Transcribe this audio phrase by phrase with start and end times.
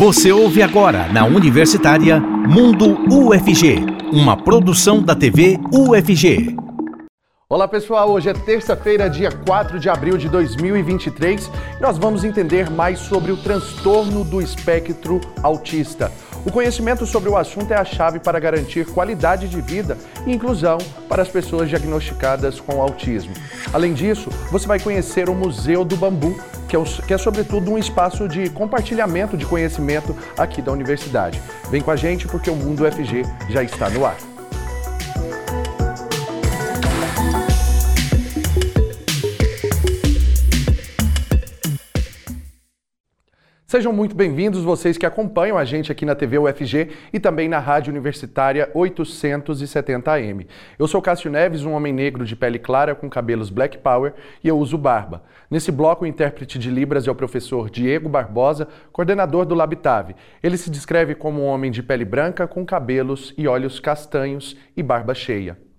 [0.00, 6.56] Você ouve agora na Universitária Mundo UFG, uma produção da TV UFG.
[7.46, 12.70] Olá pessoal, hoje é terça-feira, dia 4 de abril de 2023 e nós vamos entender
[12.70, 16.10] mais sobre o transtorno do espectro autista.
[16.44, 20.78] O conhecimento sobre o assunto é a chave para garantir qualidade de vida e inclusão
[21.08, 23.34] para as pessoas diagnosticadas com autismo.
[23.72, 26.34] Além disso, você vai conhecer o Museu do Bambu,
[26.66, 31.40] que é, que é sobretudo um espaço de compartilhamento de conhecimento aqui da universidade.
[31.70, 34.29] Vem com a gente porque o Mundo UFG já está no ar.
[43.70, 47.60] Sejam muito bem-vindos vocês que acompanham a gente aqui na TV UFG e também na
[47.60, 50.44] Rádio Universitária 870AM.
[50.76, 54.12] Eu sou Cássio Neves, um homem negro de pele clara com cabelos black power
[54.42, 55.22] e eu uso barba.
[55.48, 60.16] Nesse bloco, o intérprete de Libras é o professor Diego Barbosa, coordenador do Labitave.
[60.42, 64.82] Ele se descreve como um homem de pele branca com cabelos e olhos castanhos e
[64.82, 65.69] barba cheia.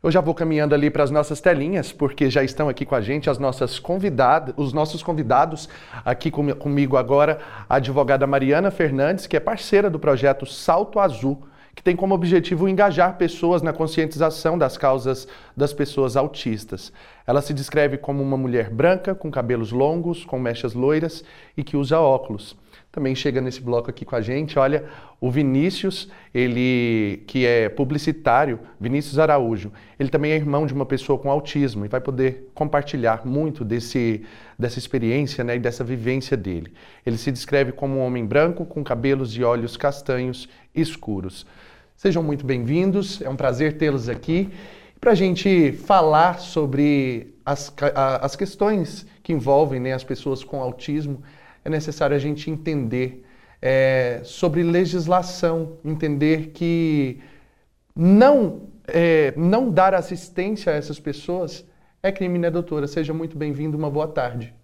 [0.00, 3.00] Eu já vou caminhando ali para as nossas telinhas, porque já estão aqui com a
[3.00, 5.68] gente as nossas convidadas, os nossos convidados
[6.04, 11.42] aqui com, comigo agora, a advogada Mariana Fernandes, que é parceira do projeto Salto Azul,
[11.74, 15.26] que tem como objetivo engajar pessoas na conscientização das causas
[15.56, 16.92] das pessoas autistas.
[17.26, 21.24] Ela se descreve como uma mulher branca, com cabelos longos, com mechas loiras
[21.56, 22.56] e que usa óculos
[22.90, 24.58] também chega nesse bloco aqui com a gente.
[24.58, 24.84] Olha,
[25.20, 31.18] o Vinícius, ele que é publicitário, Vinícius Araújo, ele também é irmão de uma pessoa
[31.18, 34.22] com autismo e vai poder compartilhar muito desse,
[34.58, 36.72] dessa experiência né, e dessa vivência dele.
[37.04, 41.46] Ele se descreve como um homem branco com cabelos e olhos castanhos escuros.
[41.94, 44.50] Sejam muito bem-vindos, é um prazer tê-los aqui
[45.00, 47.72] para a gente falar sobre as,
[48.20, 51.22] as questões que envolvem né, as pessoas com autismo
[51.68, 53.24] é necessário a gente entender
[53.62, 57.20] é, sobre legislação, entender que
[57.94, 61.64] não, é, não dar assistência a essas pessoas
[62.02, 62.86] é crime, né, doutora?
[62.86, 64.54] Seja muito bem-vindo, uma boa tarde.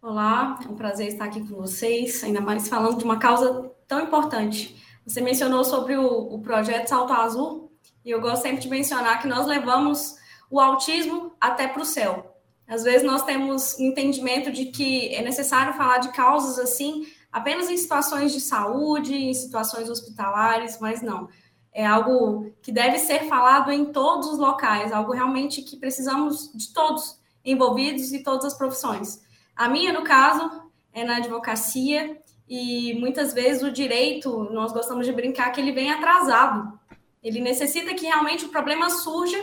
[0.00, 4.02] Olá, é um prazer estar aqui com vocês, ainda mais falando de uma causa tão
[4.02, 4.76] importante.
[5.06, 7.72] Você mencionou sobre o, o projeto Salto Azul,
[8.04, 10.16] e eu gosto sempre de mencionar que nós levamos
[10.50, 12.33] o autismo até para o céu.
[12.66, 17.68] Às vezes nós temos um entendimento de que é necessário falar de causas assim apenas
[17.68, 21.28] em situações de saúde, em situações hospitalares, mas não.
[21.72, 26.72] É algo que deve ser falado em todos os locais, algo realmente que precisamos de
[26.72, 29.20] todos envolvidos e todas as profissões.
[29.56, 30.48] A minha, no caso,
[30.92, 32.16] é na advocacia
[32.48, 36.78] e muitas vezes o direito, nós gostamos de brincar que ele vem atrasado.
[37.20, 39.38] Ele necessita que realmente o problema surja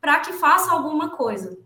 [0.00, 1.58] para que faça alguma coisa.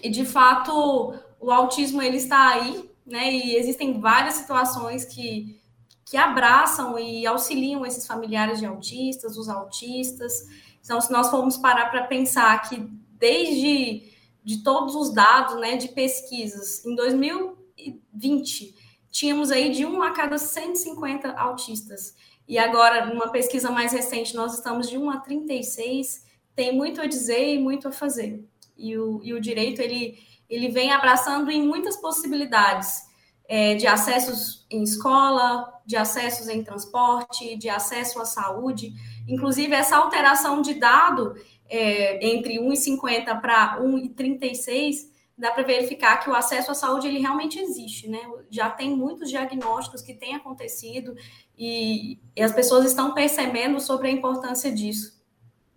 [0.00, 3.32] E de fato, o autismo ele está aí, né?
[3.32, 5.60] E existem várias situações que,
[6.04, 10.46] que abraçam e auxiliam esses familiares de autistas, os autistas.
[10.82, 12.88] Então, se nós formos parar para pensar que
[13.18, 14.10] desde
[14.44, 18.74] de todos os dados, né, de pesquisas, em 2020
[19.08, 22.16] tínhamos aí de 1 a cada 150 autistas.
[22.48, 26.24] E agora, numa pesquisa mais recente, nós estamos de 1 a 36.
[26.56, 28.42] Tem muito a dizer e muito a fazer
[28.76, 30.18] e o, e o direito ele,
[30.48, 33.02] ele vem abraçando em muitas possibilidades
[33.48, 38.92] é, de acessos em escola, de acessos em transporte, de acesso à saúde.
[39.28, 41.34] Inclusive, essa alteração de dado
[41.68, 47.58] é, entre 1,50 para 1,36 dá para verificar que o acesso à saúde ele realmente
[47.58, 48.20] existe, né?
[48.50, 51.14] Já tem muitos diagnósticos que têm acontecido
[51.58, 55.21] e, e as pessoas estão percebendo sobre a importância disso.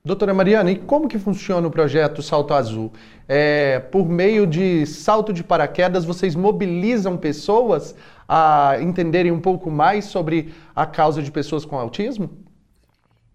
[0.05, 2.93] Doutora Mariana, e como que funciona o projeto Salto Azul?
[3.27, 7.95] É, por meio de salto de paraquedas, vocês mobilizam pessoas
[8.29, 12.29] a entenderem um pouco mais sobre a causa de pessoas com autismo?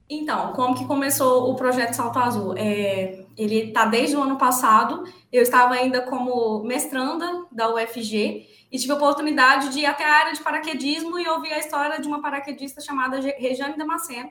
[0.08, 2.54] Então, como que começou o projeto Salto Azul?
[2.56, 5.02] É, ele está desde o ano passado.
[5.32, 10.18] Eu estava ainda como mestranda da UFG e tive a oportunidade de ir até a
[10.20, 14.30] área de paraquedismo e ouvir a história de uma paraquedista chamada Rejane Damasceno,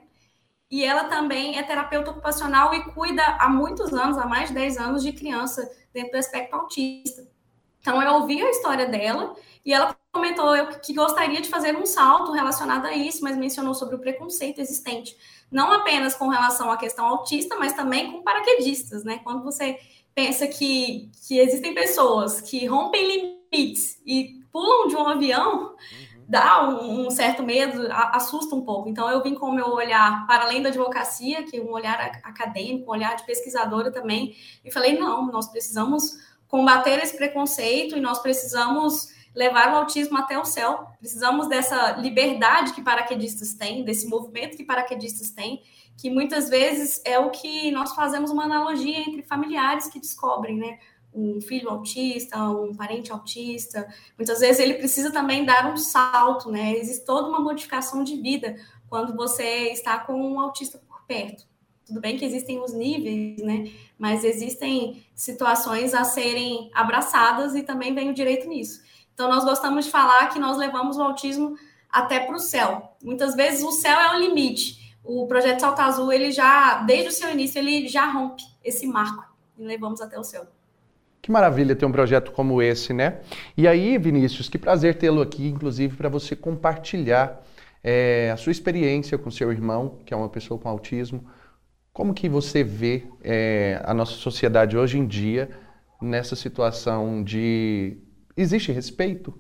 [0.70, 4.78] e ela também é terapeuta ocupacional e cuida há muitos anos, há mais de 10
[4.78, 7.28] anos, de criança dentro do aspecto autista.
[7.82, 9.36] Então, eu ouvi a história dela
[9.66, 13.96] e ela comentou que gostaria de fazer um salto relacionado a isso, mas mencionou sobre
[13.96, 15.16] o preconceito existente,
[15.52, 19.20] não apenas com relação à questão autista, mas também com paraquedistas, né?
[19.24, 19.80] Quando você
[20.14, 25.76] pensa que, que existem pessoas que rompem limites e pulam de um avião,
[26.30, 28.88] dá um, um, certo medo, assusta um pouco.
[28.88, 32.00] Então, eu vim com o meu olhar, para além da advocacia, que é um olhar
[32.24, 38.00] acadêmico, um olhar de pesquisadora também, e falei: não, nós precisamos combater esse preconceito e
[38.00, 40.86] nós precisamos levar o autismo até o céu.
[41.00, 45.64] Precisamos dessa liberdade que paraquedistas têm, desse movimento que paraquedistas têm,
[45.98, 50.78] que muitas vezes é o que nós fazemos uma analogia entre familiares que descobrem, né?
[51.14, 53.88] Um filho autista, um parente autista.
[54.18, 56.78] Muitas vezes ele precisa também dar um salto, né?
[56.78, 58.56] Existe toda uma modificação de vida
[58.88, 61.48] quando você está com um autista por perto.
[61.86, 63.72] Tudo bem que existem os níveis, né?
[63.98, 68.82] Mas existem situações a serem abraçadas e também vem o direito nisso.
[69.14, 71.58] Então, nós gostamos de falar que nós levamos o autismo
[71.90, 72.96] até para o céu.
[73.04, 74.96] Muitas vezes o céu é o limite.
[75.04, 79.26] O projeto Salto Azul, ele já, desde o seu início, ele já rompe esse marco
[79.58, 80.48] e levamos até o céu.
[81.22, 83.20] Que maravilha ter um projeto como esse, né?
[83.58, 87.44] E aí, Vinícius, que prazer tê-lo aqui, inclusive, para você compartilhar
[87.84, 91.26] é, a sua experiência com seu irmão, que é uma pessoa com autismo,
[91.92, 95.50] como que você vê é, a nossa sociedade hoje em dia
[96.02, 97.98] nessa situação de
[98.38, 99.34] existe respeito?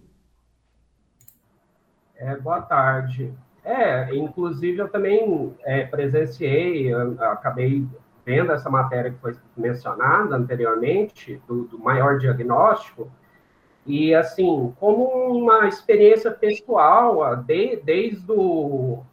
[2.17, 3.33] É, boa tarde.
[3.63, 7.87] É, inclusive eu também é, presenciei, eu acabei
[8.29, 13.11] vendo essa matéria que foi mencionada anteriormente, do, do maior diagnóstico,
[13.87, 15.03] e assim, como
[15.35, 19.03] uma experiência pessoal, de, desde o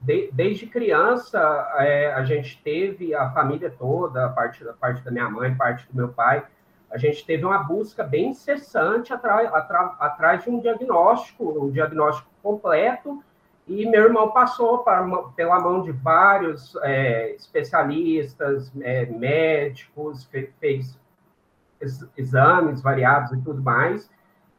[0.00, 1.38] de, desde criança,
[1.76, 5.86] é, a gente teve, a família toda, a parte, a parte da minha mãe, parte
[5.88, 6.44] do meu pai,
[6.90, 9.48] a gente teve uma busca bem incessante atrás,
[10.00, 13.22] atrás de um diagnóstico, um diagnóstico completo,
[13.66, 14.84] e meu irmão passou
[15.34, 20.28] pela mão de vários é, especialistas, é, médicos,
[20.60, 20.98] fez
[22.16, 24.08] exames variados e tudo mais,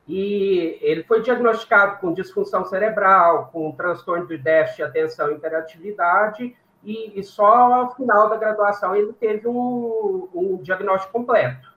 [0.07, 6.55] e ele foi diagnosticado com disfunção cerebral, com transtorno de déficit de atenção e interatividade,
[6.83, 11.75] e, e só ao final da graduação ele teve um, um diagnóstico completo.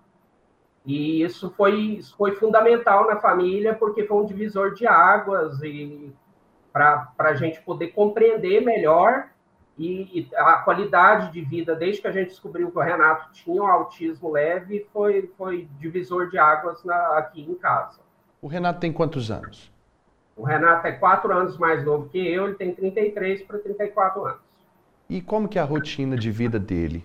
[0.84, 6.12] E isso foi, isso foi fundamental na família, porque foi um divisor de águas e
[6.72, 9.28] para a gente poder compreender melhor
[9.78, 13.62] e, e, a qualidade de vida, desde que a gente descobriu que o Renato tinha
[13.62, 18.00] um autismo leve, foi, foi divisor de águas na, aqui em casa.
[18.42, 19.72] O Renato tem quantos anos?
[20.36, 24.40] O Renato é quatro anos mais novo que eu, ele tem 33 para 34 anos.
[25.08, 27.04] E como que é a rotina de vida dele?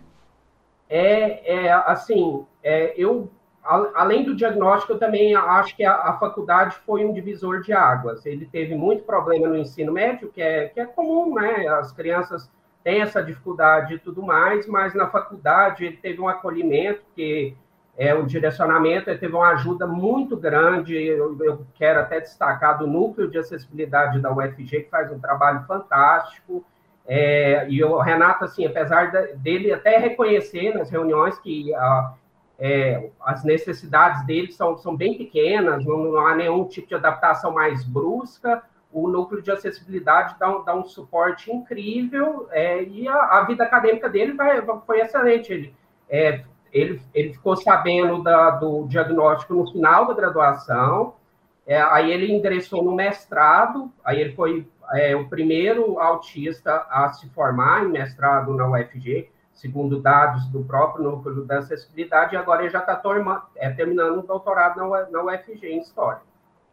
[0.89, 3.31] É, é assim, é, eu
[3.65, 8.25] além do diagnóstico, eu também acho que a, a, faculdade foi um divisor de águas.
[8.25, 11.67] Ele teve muito problema no ensino médio, que é, que é comum, né?
[11.67, 12.49] As crianças
[12.83, 17.57] têm essa dificuldade e tudo mais, mas na faculdade ele teve um acolhimento que
[17.97, 20.95] é, o direcionamento teve uma ajuda muito grande.
[20.95, 25.63] Eu, eu, quero até destacar do núcleo de acessibilidade da UFG, que faz um trabalho
[25.65, 26.63] fantástico.
[27.07, 32.13] É, e o Renato, assim, apesar dele até reconhecer nas reuniões que a,
[32.59, 37.53] é, as necessidades dele são, são bem pequenas, não, não, há nenhum tipo de adaptação
[37.53, 43.15] mais brusca, o núcleo de acessibilidade dá um, dá um suporte incrível é, e a,
[43.15, 45.51] a, vida acadêmica dele vai, foi excelente.
[45.51, 45.75] Ele
[46.09, 51.15] é, ele, ele ficou sabendo da, do diagnóstico no final da graduação,
[51.65, 57.29] é, aí ele ingressou no mestrado, aí ele foi é, o primeiro autista a se
[57.29, 62.69] formar em mestrado na UFG, segundo dados do próprio núcleo da acessibilidade, e agora ele
[62.69, 63.01] já está
[63.55, 66.21] é, terminando o doutorado na, UFG em História.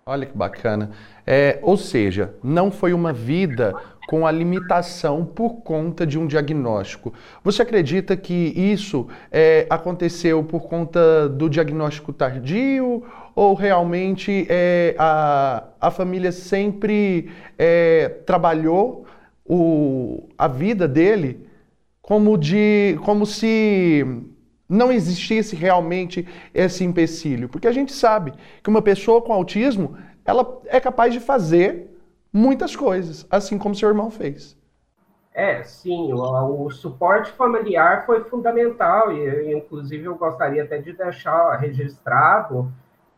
[0.04, 0.90] Olha que bacana.
[1.24, 3.72] É, ou seja, não foi uma vida
[4.08, 7.14] com a limitação por conta de um diagnóstico.
[7.44, 15.62] Você acredita que isso é, aconteceu por conta do diagnóstico tardio ou realmente é, a,
[15.80, 19.06] a família sempre é, trabalhou
[19.46, 21.46] o, a vida dele
[22.12, 24.04] como, de, como se
[24.68, 27.48] não existisse realmente esse empecilho.
[27.48, 31.88] Porque a gente sabe que uma pessoa com autismo, ela é capaz de fazer
[32.30, 34.54] muitas coisas, assim como seu irmão fez.
[35.32, 41.56] É, sim, o, o suporte familiar foi fundamental e, inclusive, eu gostaria até de deixar
[41.56, 42.70] registrado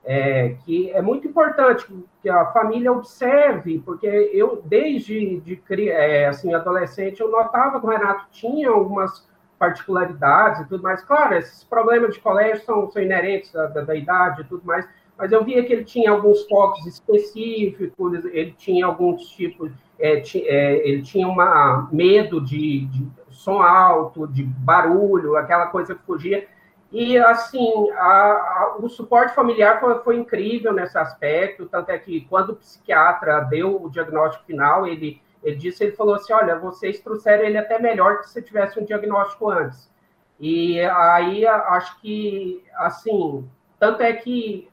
[0.05, 1.87] é, que é muito importante
[2.21, 7.89] que a família observe, porque eu, desde de, é, assim, adolescente, eu notava que o
[7.89, 9.27] Renato tinha algumas
[9.59, 11.03] particularidades e tudo mais.
[11.03, 14.87] Claro, esses problemas de colégio são, são inerentes da, da, da, idade e tudo mais,
[15.17, 20.89] mas eu via que ele tinha alguns focos específicos, ele tinha alguns tipos, é, é,
[20.89, 26.47] ele tinha uma medo de, de, som alto, de barulho, aquela coisa que fugia.
[26.95, 32.21] E, assim, a, a, o suporte familiar foi, foi, incrível nesse aspecto, tanto é que
[32.31, 37.01] quando o psiquiatra deu o diagnóstico final, ele ele disse, ele falou assim, olha, vocês
[37.01, 39.91] trouxeram ele até melhor que se tivesse um diagnóstico antes.
[40.41, 43.47] E aí acho que, assim,
[43.79, 44.71] tanto é que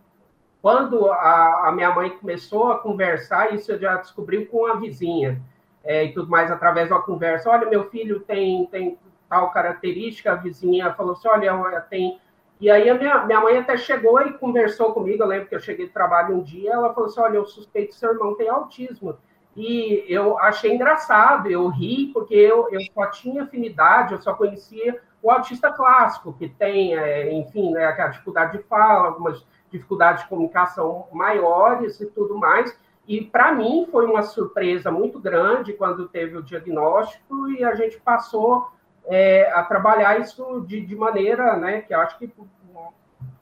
[0.62, 5.42] quando a, a, minha mãe começou a conversar, isso eu já descobriu com a vizinha
[5.84, 7.50] é, e tudo mais através de uma conversa.
[7.50, 8.98] Olha, meu filho tem, tem
[9.32, 12.20] tal característica, a vizinha falou assim, olha, tem...
[12.60, 15.60] E aí a minha, minha mãe até chegou e conversou comigo, eu lembro que eu
[15.60, 18.50] cheguei de trabalho um dia, ela falou assim, olha, eu suspeito que seu irmão tem
[18.50, 19.18] autismo.
[19.56, 25.00] E eu achei engraçado, eu ri, porque eu, eu só tinha afinidade, eu só conhecia
[25.24, 30.30] o autista clássico, que tem, é, enfim, né, a dificuldade de fala, algumas dificuldades de
[30.30, 32.78] comunicação maiores e tudo mais.
[33.08, 37.98] E para mim foi uma surpresa muito grande quando teve o diagnóstico e a gente
[38.00, 38.68] passou
[39.08, 42.32] é, a trabalhar isso de, de, maneira, né, que acho que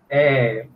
[0.10, 0.68] é,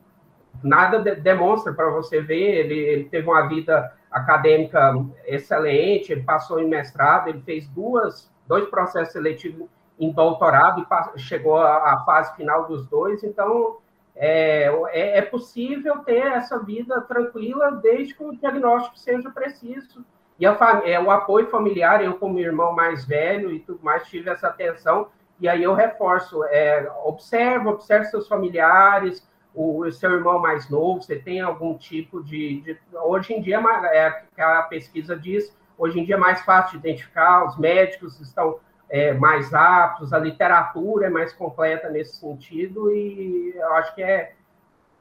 [0.61, 2.65] nada de, demonstra para você ver.
[2.65, 4.93] Ele, ele, teve uma vida acadêmica
[5.25, 9.67] excelente, ele passou em mestrado, ele fez duas, dois processos seletivos
[9.99, 10.85] em doutorado
[11.15, 13.23] e chegou à, à fase final dos dois.
[13.23, 13.77] Então,
[14.15, 20.05] é, é, é possível ter essa vida tranquila desde que o diagnóstico seja preciso
[20.43, 24.29] e a, é, o apoio familiar, eu como irmão mais velho e tudo mais, tive
[24.29, 25.07] essa atenção,
[25.39, 31.01] e aí eu reforço, é, observa, observe seus familiares, o, o, seu irmão mais novo,
[31.01, 32.59] você tem algum tipo de...
[32.59, 33.57] de hoje em dia,
[33.93, 38.19] é, é a pesquisa diz, hoje em dia é mais fácil de identificar, os médicos
[38.19, 38.59] estão
[38.89, 44.33] é, mais aptos, a literatura é mais completa nesse sentido, e eu acho que é,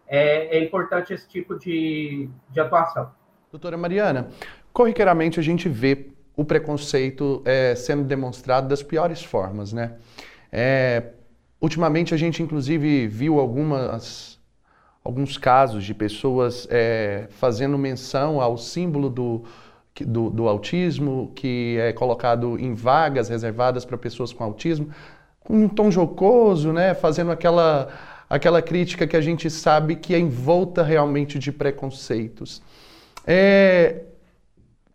[0.07, 3.11] é, é importante esse tipo de, de atuação.
[3.51, 4.31] Doutora Mariana,
[4.73, 9.95] corriqueiramente a gente vê o preconceito é, sendo demonstrado das piores formas, né?
[10.51, 11.11] É,
[11.61, 14.39] ultimamente a gente inclusive viu algumas,
[15.05, 19.45] alguns casos de pessoas é, fazendo menção ao símbolo do,
[20.01, 24.91] do, do, autismo que é colocado em vagas reservadas para pessoas com autismo,
[25.41, 26.95] com um tom jocoso, né?
[26.95, 27.89] Fazendo aquela
[28.29, 32.63] aquela crítica que a gente sabe que é envolta realmente de preconceitos.
[33.27, 34.05] É,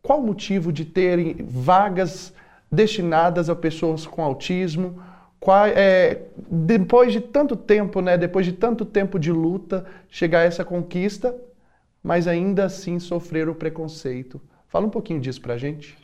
[0.08, 2.34] qual o motivo de terem vagas
[2.72, 5.04] destinadas a pessoas com autismo?
[5.38, 10.44] Qual, é, depois de tanto tempo, né, depois de tanto tempo de luta, chegar a
[10.44, 11.36] essa conquista,
[12.02, 14.40] mas ainda assim sofrer o preconceito.
[14.70, 15.98] Fala um pouquinho disso para a gente.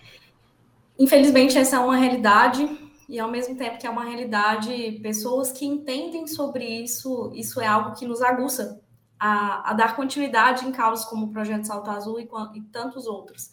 [1.00, 2.70] Infelizmente, essa é uma realidade,
[3.08, 7.68] e ao mesmo tempo que é uma realidade, pessoas que entendem sobre isso, isso é
[7.68, 8.82] algo que nos aguça
[9.18, 13.50] a, a dar continuidade em causas como o Projeto Salto Azul e, e tantos outros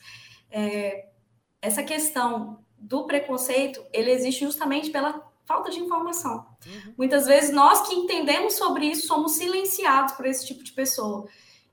[0.51, 1.09] é,
[1.61, 6.47] essa questão do preconceito, ele existe justamente pela falta de informação.
[6.67, 6.95] Uhum.
[6.97, 11.27] Muitas vezes nós que entendemos sobre isso somos silenciados por esse tipo de pessoa.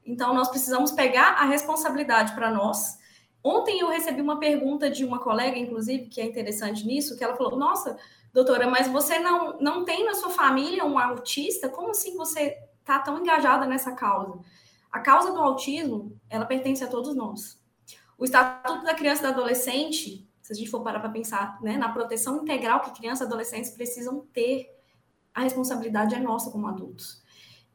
[0.06, 2.98] Então nós precisamos pegar a responsabilidade para nós.
[3.44, 7.36] Ontem eu recebi uma pergunta de uma colega, inclusive, que é interessante nisso, que ela
[7.36, 7.98] falou: "Nossa,
[8.34, 11.70] doutora, mas você não não tem na sua família um autista?
[11.70, 14.40] Como assim você está tão engajada nessa causa?"
[14.92, 17.57] A causa do autismo, ela pertence a todos nós.
[18.18, 21.78] O Estatuto da Criança e do Adolescente, se a gente for parar para pensar né,
[21.78, 24.68] na proteção integral que crianças e adolescentes precisam ter,
[25.34, 27.22] a responsabilidade é nossa como adultos.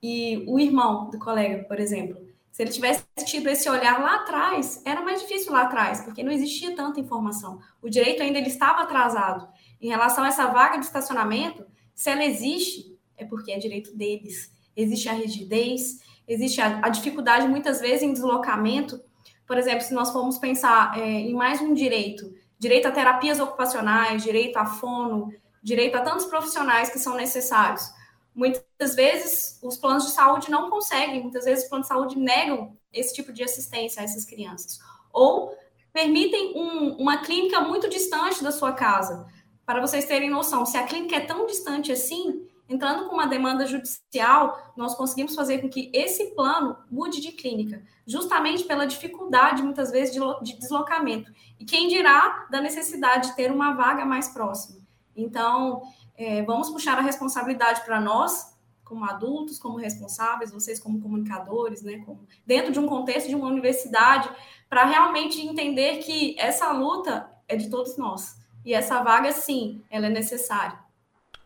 [0.03, 2.21] E o irmão do colega, por exemplo,
[2.51, 6.33] se ele tivesse tido esse olhar lá atrás, era mais difícil lá atrás, porque não
[6.33, 7.61] existia tanta informação.
[7.81, 9.49] O direito ainda ele estava atrasado.
[9.81, 14.53] Em relação a essa vaga de estacionamento, se ela existe, é porque é direito deles.
[14.77, 19.01] Existe a rigidez, existe a, a dificuldade, muitas vezes, em deslocamento
[19.47, 24.23] por exemplo, se nós formos pensar é, em mais um direito, direito a terapias ocupacionais,
[24.23, 25.33] direito a fono,
[25.63, 27.91] direito a tantos profissionais que são necessários.
[28.35, 32.77] Muitas vezes os planos de saúde não conseguem, muitas vezes os planos de saúde negam
[32.93, 34.79] esse tipo de assistência a essas crianças.
[35.13, 35.55] Ou
[35.93, 39.27] permitem um, uma clínica muito distante da sua casa.
[39.67, 43.67] Para vocês terem noção, se a clínica é tão distante assim, Entrando com uma demanda
[43.67, 49.91] judicial, nós conseguimos fazer com que esse plano mude de clínica, justamente pela dificuldade, muitas
[49.91, 51.31] vezes, de, deslocamento.
[51.61, 54.81] E quem dirá da necessidade de ter uma vaga mais próxima.
[55.15, 55.83] Então,
[56.17, 61.99] é, vamos puxar a responsabilidade para nós, como adultos, como responsáveis, vocês como comunicadores, né,
[62.07, 64.31] como, dentro de um contexto de uma universidade,
[64.71, 68.41] para realmente entender que essa luta é de todos nós.
[68.65, 70.82] E essa vaga, sim, ela é necessária.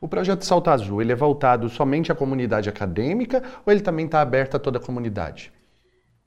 [0.00, 4.21] O projeto Salto Azul, ele é voltado somente à comunidade acadêmica ou ele também está
[4.21, 5.53] aberto a toda a comunidade?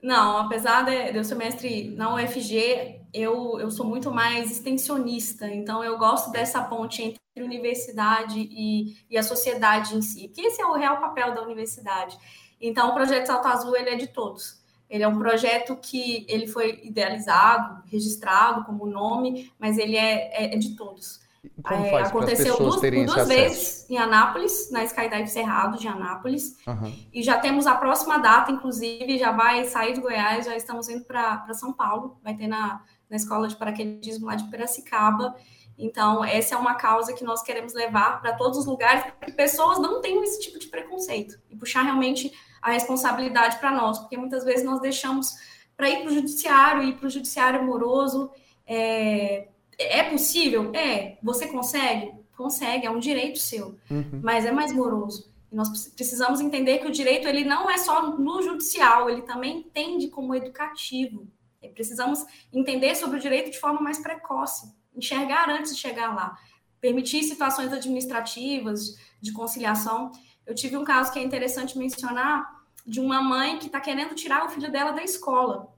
[0.02, 5.84] Não, apesar de, eu ser mestre na UFG, eu, eu sou muito mais extensionista, então
[5.84, 10.66] eu gosto dessa ponte entre universidade e, e a sociedade em si, que esse é
[10.66, 12.18] o real papel da universidade.
[12.60, 14.60] Então, o projeto Salto Azul, ele é de todos.
[14.88, 20.54] Ele é um projeto que ele foi idealizado, registrado como nome, mas ele é, é,
[20.54, 21.20] é de todos.
[21.62, 26.56] Como É, faz aconteceu duas, duas vezes em Anápolis, na Skydive Cerrado de Anápolis.
[26.66, 26.92] Aham.
[27.12, 31.04] E já temos a próxima data, inclusive, já vai sair de Goiás, já estamos indo
[31.04, 35.34] para São Paulo, vai ter na, na escola de paraquedismo lá de Piracicaba.
[35.78, 39.32] Então, essa é uma causa que nós queremos levar para todos os lugares, para que
[39.32, 42.30] pessoas não tenham esse tipo de preconceito e puxar realmente
[42.60, 45.34] a responsabilidade para nós, porque muitas vezes nós deixamos
[45.74, 48.30] para ir para o judiciário, ir para o judiciário amoroso.
[48.66, 49.48] É,
[49.80, 50.72] é possível?
[50.74, 51.18] É.
[51.22, 52.12] Você consegue?
[52.36, 54.20] Consegue, é um direito seu Uhum.
[54.22, 55.30] mas é mais moroso.
[55.50, 59.58] E nós precisamos entender que o direito ele não é só no judicial, ele também
[59.58, 61.26] entende como educativo.
[61.60, 66.38] E precisamos entender sobre o direito de forma mais precoce, enxergar antes de chegar lá,
[66.80, 70.10] permitir situações administrativas de conciliação.
[70.46, 74.46] Eu tive um caso que é interessante mencionar de uma mãe que está querendo tirar
[74.46, 75.70] o filho dela da escola.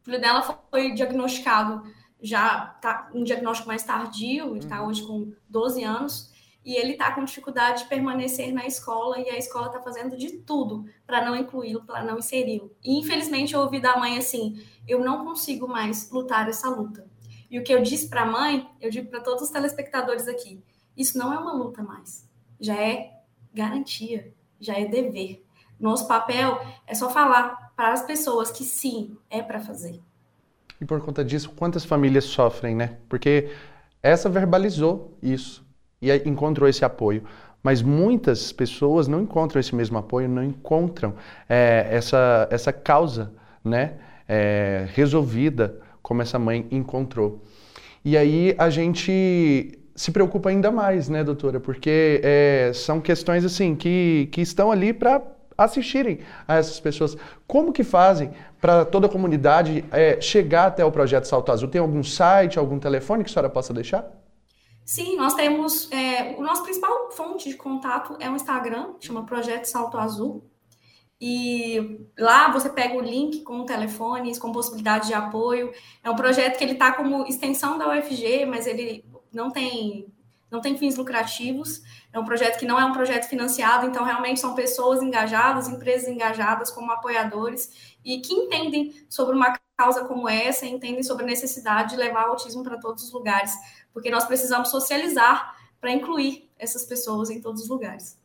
[0.00, 1.82] O filho dela foi diagnosticado
[2.20, 6.32] já tá um diagnóstico mais tardio, está hoje com 12 anos,
[6.64, 10.38] e ele está com dificuldade de permanecer na escola, e a escola está fazendo de
[10.38, 12.74] tudo para não incluí-lo, para não inseri-lo.
[12.82, 17.08] E infelizmente eu ouvi da mãe assim: eu não consigo mais lutar essa luta.
[17.50, 20.62] E o que eu disse para a mãe, eu digo para todos os telespectadores aqui:
[20.96, 22.28] isso não é uma luta mais,
[22.60, 23.18] já é
[23.54, 25.44] garantia, já é dever.
[25.78, 30.02] Nosso papel é só falar para as pessoas que sim, é para fazer.
[30.80, 32.96] E por conta disso, quantas famílias sofrem, né?
[33.08, 33.48] Porque
[34.02, 35.66] essa verbalizou isso
[36.00, 37.24] e encontrou esse apoio.
[37.62, 41.14] Mas muitas pessoas não encontram esse mesmo apoio, não encontram
[41.48, 43.32] é, essa, essa causa
[43.64, 43.94] né,
[44.28, 47.42] é, resolvida como essa mãe encontrou.
[48.04, 51.58] E aí a gente se preocupa ainda mais, né, doutora?
[51.58, 55.20] Porque é, são questões assim que, que estão ali para
[55.58, 57.16] assistirem a essas pessoas.
[57.46, 61.68] Como que fazem para toda a comunidade é, chegar até o projeto Salto Azul?
[61.68, 64.08] Tem algum site, algum telefone que a senhora possa deixar?
[64.84, 65.90] Sim, nós temos.
[65.92, 70.48] É, o nosso principal fonte de contato é o Instagram, chama Projeto Salto Azul.
[71.20, 75.72] E lá você pega o link com telefones, com possibilidade de apoio.
[76.02, 80.06] É um projeto que ele está como extensão da UFG, mas ele não tem,
[80.50, 81.82] não tem fins lucrativos.
[82.12, 86.08] É um projeto que não é um projeto financiado, então realmente são pessoas engajadas, empresas
[86.08, 91.90] engajadas como apoiadores e que entendem sobre uma causa como essa, entendem sobre a necessidade
[91.90, 93.52] de levar o autismo para todos os lugares,
[93.92, 98.18] porque nós precisamos socializar para incluir essas pessoas em todos os lugares.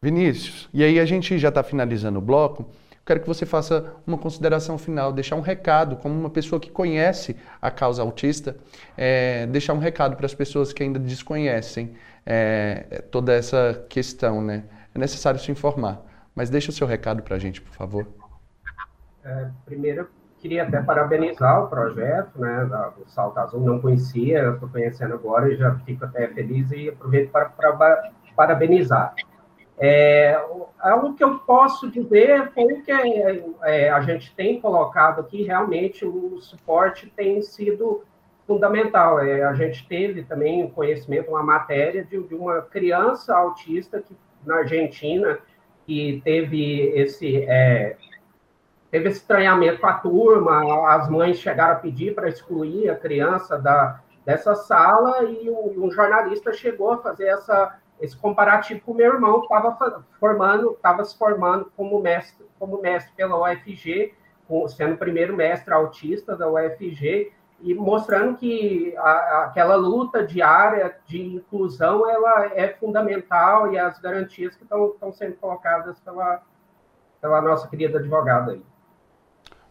[0.00, 2.70] Vinícius, e aí a gente já está finalizando o bloco.
[3.08, 7.34] Quero que você faça uma consideração final, deixar um recado, como uma pessoa que conhece
[7.58, 8.54] a causa autista,
[8.98, 11.94] é, deixar um recado para as pessoas que ainda desconhecem
[12.26, 14.64] é, toda essa questão, né?
[14.94, 16.02] É necessário se informar,
[16.34, 18.06] mas deixa o seu recado para a gente, por favor.
[19.24, 20.06] É, primeiro,
[20.38, 25.56] queria até parabenizar o projeto, né, do Salto Azul, não conhecia, estou conhecendo agora e
[25.56, 29.14] já fico até feliz e aproveito para, para parabenizar.
[29.80, 30.40] É,
[30.80, 32.90] algo que eu posso dizer foi o que
[33.62, 38.02] é, a gente tem colocado aqui, realmente o suporte tem sido
[38.46, 39.20] fundamental.
[39.20, 44.56] É, a gente teve também conhecimento, uma matéria de, de, uma criança autista que, na
[44.56, 45.38] Argentina
[45.86, 47.96] que teve esse, é,
[48.90, 53.56] teve esse estranhamento com a turma, as mães chegaram a pedir para excluir a criança
[53.56, 58.94] da, dessa sala e um, um jornalista chegou a fazer essa esse comparativo com o
[58.94, 64.14] meu irmão, que estava formando, estava se formando como mestre, como mestre pela UFG,
[64.68, 71.20] sendo o primeiro mestre autista da UFG, e mostrando que a, aquela luta diária de
[71.20, 76.42] inclusão ela é fundamental e as garantias que estão, sendo colocadas pela,
[77.20, 78.62] pela nossa querida advogada aí.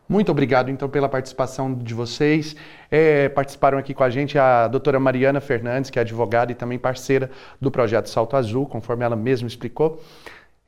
[0.08, 2.56] Muito obrigado, então, pela participação de vocês.
[2.90, 6.80] É, participaram aqui com a gente a doutora Mariana Fernandes, que é advogada e também
[6.80, 10.02] parceira do projeto Salto Azul, conforme ela mesma explicou.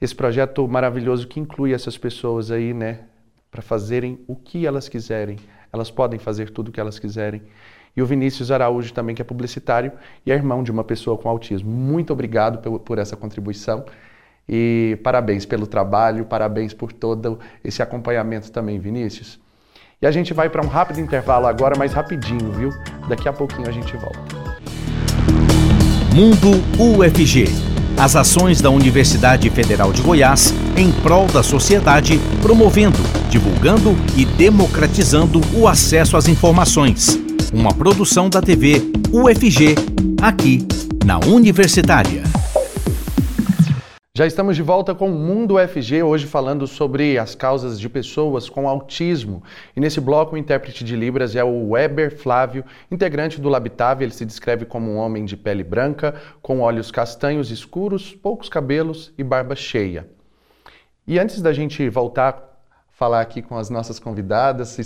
[0.02, 3.00] Esse projeto maravilhoso que inclui essas pessoas aí, né,
[3.50, 5.38] para fazerem o que elas quiserem.
[5.72, 7.42] Elas podem fazer tudo o que elas quiserem.
[7.96, 9.92] E o Vinícius Araújo também, que é publicitário
[10.26, 11.70] e é irmão de uma pessoa com autismo.
[11.70, 13.86] Muito obrigado por, por essa contribuição.
[14.52, 19.40] E parabéns pelo trabalho, parabéns por todo esse acompanhamento também, Vinícius.
[20.02, 22.72] E a gente vai para um rápido intervalo agora, mas rapidinho, viu?
[23.08, 24.20] Daqui a pouquinho a gente volta.
[26.16, 27.46] Mundo UFG.
[27.96, 32.98] As ações da Universidade Federal de Goiás em prol da sociedade, promovendo,
[33.30, 37.20] divulgando e democratizando o acesso às informações.
[37.54, 38.82] Uma produção da TV
[39.12, 39.76] UFG,
[40.22, 40.66] aqui
[41.06, 42.29] na Universitária.
[44.20, 48.50] Já estamos de volta com o Mundo UFG, hoje falando sobre as causas de pessoas
[48.50, 49.42] com autismo.
[49.74, 54.04] E nesse bloco, o intérprete de Libras é o Weber Flávio, integrante do Labitave.
[54.04, 59.14] Ele se descreve como um homem de pele branca, com olhos castanhos escuros, poucos cabelos
[59.18, 60.06] e barba cheia.
[61.08, 62.46] E antes da gente voltar
[62.92, 64.78] falar aqui com as nossas convidadas,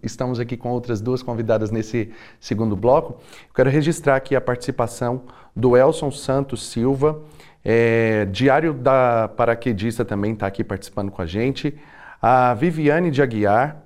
[0.00, 3.20] estamos aqui com outras duas convidadas nesse segundo bloco.
[3.52, 5.22] Quero registrar aqui a participação
[5.56, 7.20] do Elson Santos Silva
[7.68, 11.76] é, Diário da Paraquedista também está aqui participando com a gente.
[12.22, 13.82] A Viviane de Aguiar.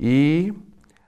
[0.00, 0.54] E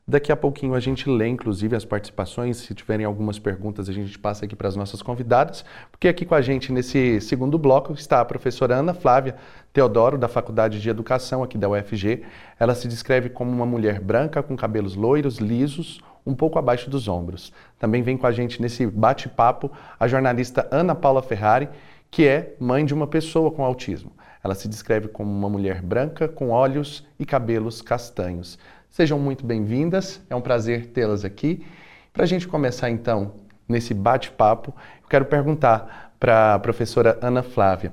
[0.07, 2.59] daqui a pouquinho a gente lê, inclusive, as participações.
[2.59, 5.65] Se tiverem algumas perguntas, a gente passa aqui para as nossas convidadas.
[5.91, 9.37] Porque aqui com a gente, nesse segundo bloco, está a professora Ana Flávia
[9.73, 12.23] Teodoro, da Faculdade de Educação aqui da UFG.
[12.61, 17.09] Ela se descreve como uma mulher branca, com cabelos loiros, lisos, um pouco abaixo dos
[17.09, 17.51] ombros.
[17.79, 21.69] Também vem com a gente nesse bate-papo a jornalista Ana Paula Ferrari,
[22.15, 24.13] que é mãe de uma pessoa com autismo.
[24.41, 28.57] Ela se descreve como uma mulher branca com olhos e cabelos castanhos.
[28.89, 31.67] Sejam muito bem-vindas, é um prazer tê-las aqui.
[32.13, 33.35] Para a gente começar então
[33.69, 34.73] nesse bate-papo,
[35.03, 37.93] eu quero perguntar para a professora Ana Flávia.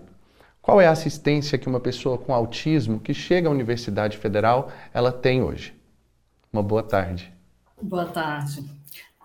[0.61, 5.11] Qual é a assistência que uma pessoa com autismo que chega à Universidade Federal ela
[5.11, 5.73] tem hoje?
[6.53, 7.33] Uma boa tarde.
[7.81, 8.63] Boa tarde.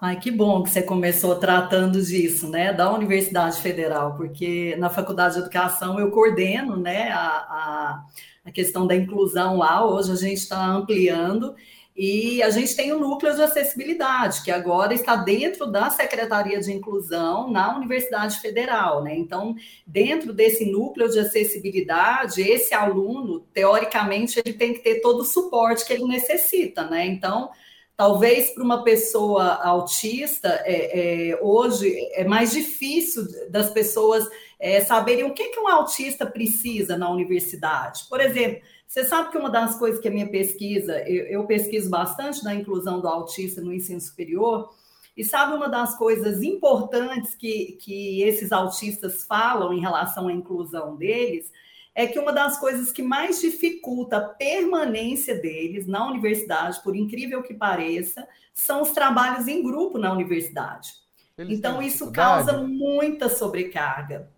[0.06, 5.34] Ai, que bom que você começou tratando disso, né, da Universidade Federal, porque na Faculdade
[5.34, 8.04] de Educação eu coordeno, né, a, a,
[8.44, 11.56] a questão da inclusão lá, hoje a gente está ampliando,
[11.96, 16.72] e a gente tem o núcleo de acessibilidade, que agora está dentro da Secretaria de
[16.72, 19.16] Inclusão na Universidade Federal, né?
[19.16, 25.24] Então, dentro desse núcleo de acessibilidade, esse aluno, teoricamente, ele tem que ter todo o
[25.24, 27.04] suporte que ele necessita, né?
[27.06, 27.50] Então,
[27.96, 34.28] Talvez para uma pessoa autista, é, é, hoje é mais difícil das pessoas
[34.60, 38.04] é, saberem o que, que um autista precisa na universidade.
[38.08, 41.88] Por exemplo, você sabe que uma das coisas que a minha pesquisa, eu, eu pesquiso
[41.88, 44.70] bastante na inclusão do autista no ensino superior,
[45.16, 50.94] e sabe uma das coisas importantes que, que esses autistas falam em relação à inclusão
[50.94, 51.50] deles?
[51.96, 57.42] É que uma das coisas que mais dificulta a permanência deles na universidade, por incrível
[57.42, 60.92] que pareça, são os trabalhos em grupo na universidade.
[61.38, 64.30] Eles então, isso causa muita sobrecarga.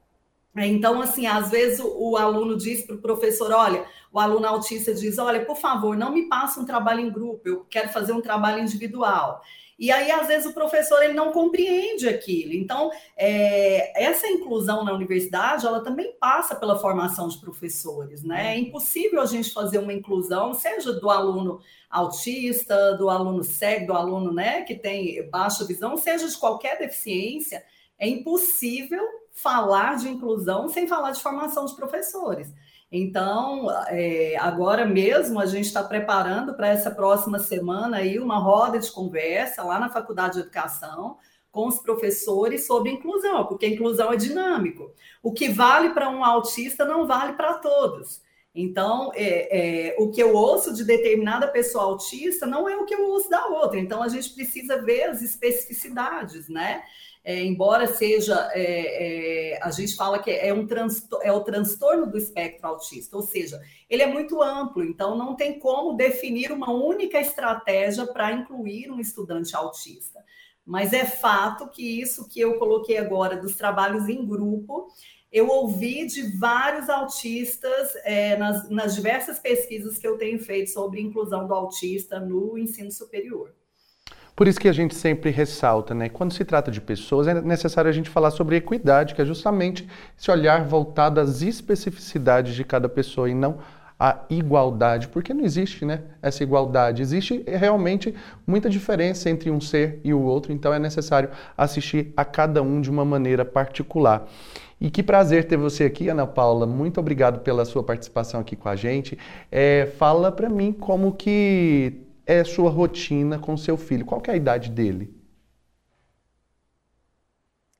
[0.54, 4.94] Então, assim, às vezes o, o aluno diz para o professor: olha, o aluno autista
[4.94, 8.20] diz: olha, por favor, não me passe um trabalho em grupo, eu quero fazer um
[8.20, 9.42] trabalho individual.
[9.78, 12.52] E aí, às vezes, o professor ele não compreende aquilo.
[12.52, 18.56] Então, é, essa inclusão na universidade, ela também passa pela formação de professores, né?
[18.56, 23.92] É impossível a gente fazer uma inclusão, seja do aluno autista, do aluno cego, do
[23.94, 27.64] aluno né, que tem baixa visão, seja de qualquer deficiência,
[27.98, 32.52] é impossível falar de inclusão sem falar de formação de professores.
[32.90, 38.78] Então, é, agora mesmo a gente está preparando para essa próxima semana aí uma roda
[38.78, 41.18] de conversa lá na Faculdade de Educação
[41.50, 44.92] com os professores sobre inclusão, porque inclusão é dinâmico.
[45.22, 48.22] O que vale para um autista não vale para todos.
[48.54, 52.94] Então, é, é, o que eu ouço de determinada pessoa autista não é o que
[52.94, 53.78] eu ouço da outra.
[53.78, 56.82] Então, a gente precisa ver as especificidades, né?
[57.24, 60.66] É, embora seja, é, é, a gente fala que é, um
[61.22, 65.58] é o transtorno do espectro autista, ou seja, ele é muito amplo, então não tem
[65.58, 70.24] como definir uma única estratégia para incluir um estudante autista.
[70.64, 74.88] Mas é fato que isso que eu coloquei agora dos trabalhos em grupo,
[75.30, 81.00] eu ouvi de vários autistas é, nas, nas diversas pesquisas que eu tenho feito sobre
[81.00, 83.54] inclusão do autista no ensino superior.
[84.38, 86.08] Por isso que a gente sempre ressalta, né?
[86.08, 89.84] Quando se trata de pessoas, é necessário a gente falar sobre equidade, que é justamente
[90.16, 93.58] esse olhar voltado às especificidades de cada pessoa e não
[93.98, 97.02] a igualdade, porque não existe né, essa igualdade.
[97.02, 98.14] Existe realmente
[98.46, 102.80] muita diferença entre um ser e o outro, então é necessário assistir a cada um
[102.80, 104.28] de uma maneira particular.
[104.80, 106.64] E que prazer ter você aqui, Ana Paula.
[106.64, 109.18] Muito obrigado pela sua participação aqui com a gente.
[109.50, 114.04] É, fala para mim como que é sua rotina com seu filho?
[114.04, 115.16] Qual é a idade dele?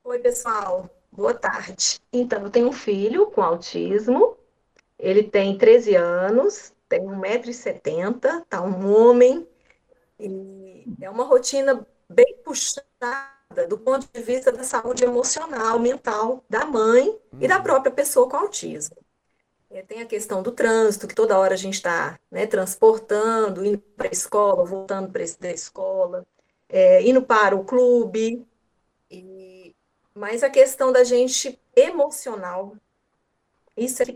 [0.02, 0.88] Oi, pessoal.
[1.12, 2.00] Boa tarde.
[2.10, 4.38] Então, eu tenho um filho com autismo.
[4.98, 9.46] Ele tem 13 anos, tem 1,70m, tá um homem.
[10.18, 12.86] E é uma rotina bem puxada
[13.68, 17.62] do ponto de vista da saúde emocional, mental da mãe e da uhum.
[17.62, 18.96] própria pessoa com autismo.
[19.70, 23.78] É, tem a questão do trânsito, que toda hora a gente está né, transportando, indo
[23.78, 26.26] para a escola, voltando para da escola,
[26.68, 28.46] é, indo para o clube.
[29.10, 29.74] E...
[30.14, 32.76] Mas a questão da gente emocional
[33.76, 34.06] Isso é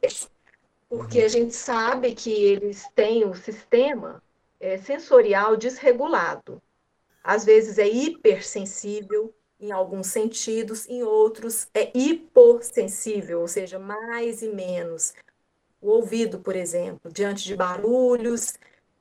[0.88, 4.23] porque a gente sabe que eles têm o sistema
[4.61, 6.62] é, sensorial desregulado.
[7.25, 14.49] Às vezes é hipersensível em alguns sentidos, em outros é hipossensível, ou seja, mais e
[14.49, 15.15] menos.
[15.83, 18.55] O ouvido, por exemplo, diante de barulhos,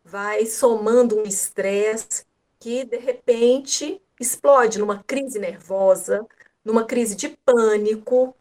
[0.03, 2.25] vai somando um estresse
[2.59, 6.25] que de repente explode numa crise nervosa,
[6.65, 8.35] numa crise de pânico,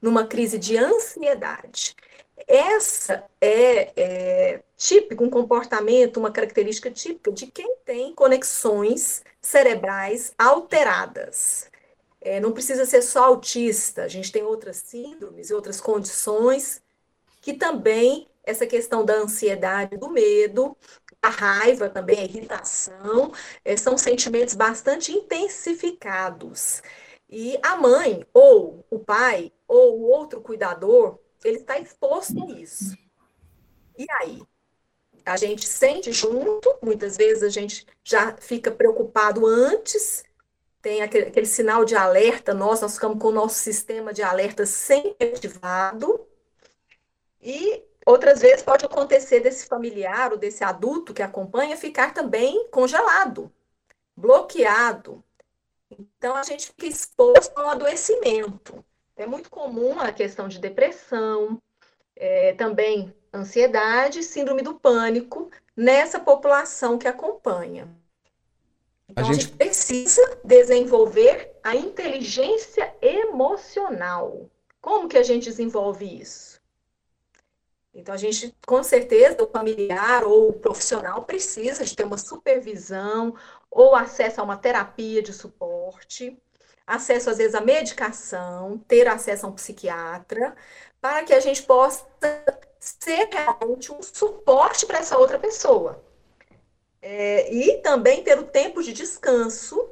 [0.00, 1.94] numa crise de ansiedade.
[2.48, 11.70] Essa é, é típica, um comportamento, uma característica típica de quem tem conexões cerebrais alteradas.
[12.20, 16.82] É, não precisa ser só autista, a gente tem outras síndromes e outras condições
[17.44, 20.74] que também essa questão da ansiedade, do medo,
[21.20, 26.82] a raiva também, a irritação, é, são sentimentos bastante intensificados.
[27.28, 32.96] E a mãe, ou o pai, ou o outro cuidador, ele está exposto a isso.
[33.98, 34.42] E aí?
[35.26, 40.24] A gente sente junto, muitas vezes a gente já fica preocupado antes,
[40.80, 44.64] tem aquele, aquele sinal de alerta, nós, nós ficamos com o nosso sistema de alerta
[44.64, 46.26] sempre ativado,
[47.44, 53.52] e outras vezes pode acontecer desse familiar ou desse adulto que acompanha ficar também congelado,
[54.16, 55.22] bloqueado.
[55.90, 58.82] Então a gente fica exposto a um adoecimento.
[59.14, 61.60] É muito comum a questão de depressão,
[62.16, 67.88] é, também ansiedade, síndrome do pânico nessa população que acompanha.
[69.08, 69.36] Então, a gente...
[69.36, 74.48] a gente precisa desenvolver a inteligência emocional.
[74.80, 76.63] Como que a gente desenvolve isso?
[77.94, 83.34] Então, a gente, com certeza, o familiar ou o profissional precisa de ter uma supervisão
[83.70, 86.36] ou acesso a uma terapia de suporte
[86.86, 90.54] acesso, às vezes, à medicação, ter acesso a um psiquiatra,
[91.00, 92.06] para que a gente possa
[92.78, 96.02] ser realmente um suporte para essa outra pessoa.
[97.00, 99.90] É, e também ter o tempo de descanso,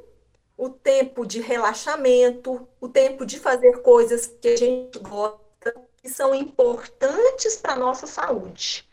[0.57, 5.42] o tempo de relaxamento, o tempo de fazer coisas que a gente gosta,
[6.03, 8.85] que são importantes para a nossa saúde.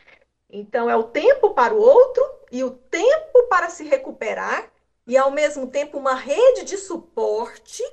[0.49, 4.71] Então, é o tempo para o outro e o tempo para se recuperar
[5.05, 7.83] e, ao mesmo tempo, uma rede de suporte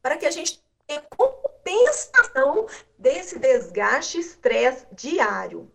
[0.00, 5.68] para que a gente tenha compensação desse desgaste estresse diário.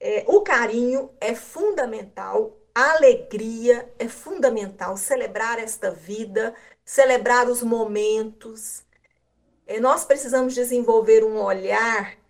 [0.00, 6.52] É, o carinho é fundamental, a alegria é fundamental, celebrar esta vida,
[6.84, 8.82] celebrar os momentos.
[9.68, 12.23] É, nós precisamos desenvolver um olhar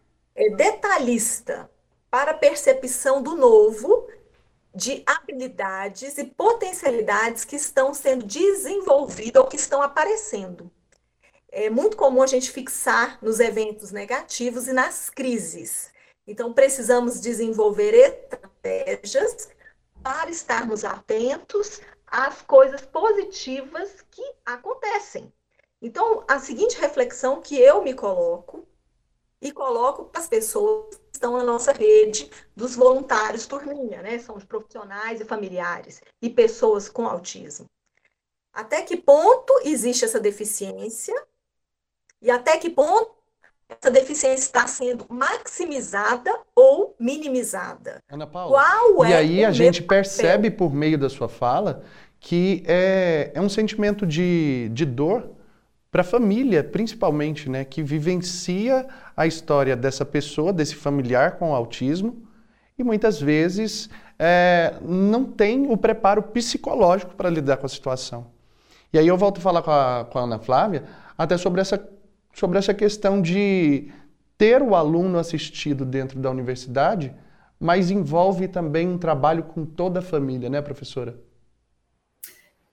[0.56, 1.70] detalhista
[2.10, 4.08] para a percepção do novo
[4.74, 10.70] de habilidades e potencialidades que estão sendo desenvolvidas ou que estão aparecendo.
[11.50, 15.92] É muito comum a gente fixar nos eventos negativos e nas crises.
[16.26, 19.48] Então, precisamos desenvolver estratégias
[20.02, 25.32] para estarmos atentos às coisas positivas que acontecem.
[25.80, 28.66] Então, a seguinte reflexão que eu me coloco
[29.40, 34.18] e coloco para as pessoas estão na nossa rede dos voluntários turminha, né?
[34.18, 37.66] São os profissionais e familiares e pessoas com autismo.
[38.52, 41.14] Até que ponto existe essa deficiência
[42.22, 43.14] e até que ponto
[43.68, 48.02] essa deficiência está sendo maximizada ou minimizada?
[48.08, 48.52] Ana Paula.
[48.52, 51.84] Qual é e aí a gente percebe por meio da sua fala
[52.20, 55.28] que é, é um sentimento de, de dor
[55.94, 58.84] para a família, principalmente, né, que vivencia
[59.16, 62.26] a história dessa pessoa, desse familiar com autismo,
[62.76, 68.26] e muitas vezes é, não tem o preparo psicológico para lidar com a situação.
[68.92, 70.82] E aí eu volto a falar com a, com a Ana Flávia
[71.16, 71.80] até sobre essa,
[72.32, 73.88] sobre essa questão de
[74.36, 77.14] ter o aluno assistido dentro da universidade,
[77.60, 81.14] mas envolve também um trabalho com toda a família, né, professora?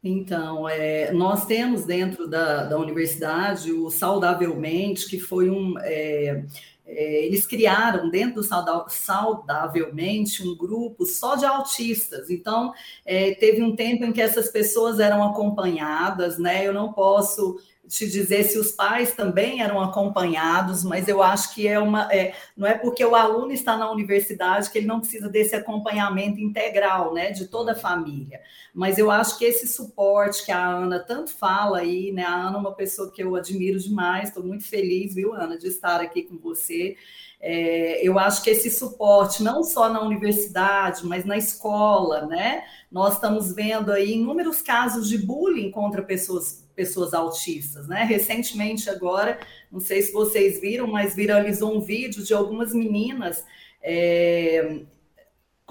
[0.04, 5.78] Então, é, nós temos dentro da, da universidade o Saudavelmente, que foi um.
[5.80, 6.44] É,
[6.84, 12.30] é, eles criaram dentro do Saudavelmente um grupo só de autistas.
[12.30, 12.74] Então,
[13.06, 16.68] é, teve um tempo em que essas pessoas eram acompanhadas, né?
[16.68, 17.60] Eu não posso
[17.92, 22.12] te dizer se os pais também eram acompanhados, mas eu acho que é uma.
[22.12, 26.40] É, não é porque o aluno está na universidade que ele não precisa desse acompanhamento
[26.40, 28.40] integral, né, de toda a família.
[28.74, 32.24] Mas eu acho que esse suporte que a Ana tanto fala aí, né?
[32.24, 35.68] A Ana é uma pessoa que eu admiro demais, estou muito feliz, viu, Ana, de
[35.68, 36.96] estar aqui com você.
[37.42, 42.64] É, eu acho que esse suporte, não só na universidade, mas na escola, né?
[42.90, 48.04] Nós estamos vendo aí inúmeros casos de bullying contra pessoas, pessoas autistas, né?
[48.04, 49.40] Recentemente, agora,
[49.72, 53.44] não sei se vocês viram, mas viralizou um vídeo de algumas meninas.
[53.84, 54.82] É,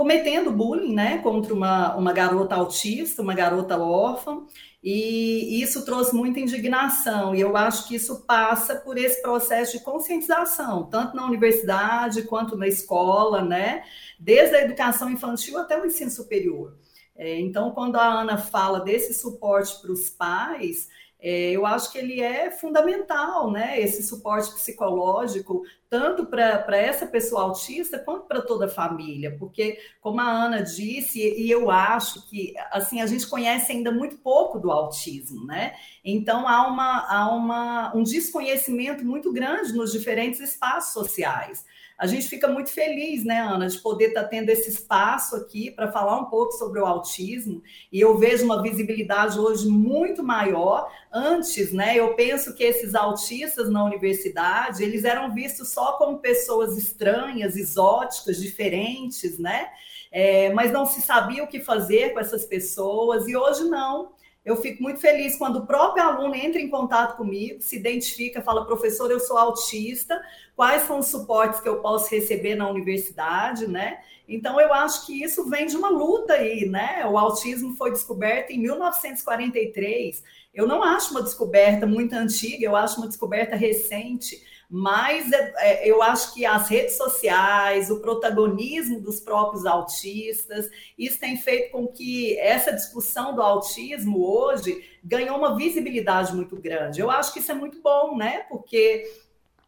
[0.00, 4.46] cometendo bullying, né, contra uma, uma garota autista, uma garota órfã,
[4.82, 9.84] e isso trouxe muita indignação, e eu acho que isso passa por esse processo de
[9.84, 13.84] conscientização, tanto na universidade quanto na escola, né,
[14.18, 16.78] desde a educação infantil até o ensino superior.
[17.20, 20.88] É, então, quando a Ana fala desse suporte para os pais,
[21.20, 23.78] é, eu acho que ele é fundamental, né?
[23.78, 30.18] Esse suporte psicológico, tanto para essa pessoa autista quanto para toda a família, porque, como
[30.18, 34.70] a Ana disse, e eu acho que assim a gente conhece ainda muito pouco do
[34.70, 35.74] autismo, né?
[36.02, 41.66] Então há, uma, há uma, um desconhecimento muito grande nos diferentes espaços sociais.
[42.00, 45.70] A gente fica muito feliz, né, Ana, de poder estar tá tendo esse espaço aqui
[45.70, 47.62] para falar um pouco sobre o autismo.
[47.92, 50.90] E eu vejo uma visibilidade hoje muito maior.
[51.12, 56.74] Antes, né, eu penso que esses autistas na universidade, eles eram vistos só como pessoas
[56.78, 59.68] estranhas, exóticas, diferentes, né?
[60.10, 63.28] É, mas não se sabia o que fazer com essas pessoas.
[63.28, 64.12] E hoje não.
[64.50, 68.66] Eu fico muito feliz quando o próprio aluno entra em contato comigo, se identifica, fala,
[68.66, 70.20] professor, eu sou autista,
[70.56, 74.00] quais são os suportes que eu posso receber na universidade, né?
[74.28, 77.06] Então, eu acho que isso vem de uma luta aí, né?
[77.06, 80.20] O autismo foi descoberto em 1943.
[80.52, 85.90] Eu não acho uma descoberta muito antiga, eu acho uma descoberta recente mas é, é,
[85.90, 91.88] eu acho que as redes sociais, o protagonismo dos próprios autistas, isso tem feito com
[91.88, 97.00] que essa discussão do autismo hoje ganhou uma visibilidade muito grande.
[97.00, 98.44] Eu acho que isso é muito bom, né?
[98.48, 99.10] Porque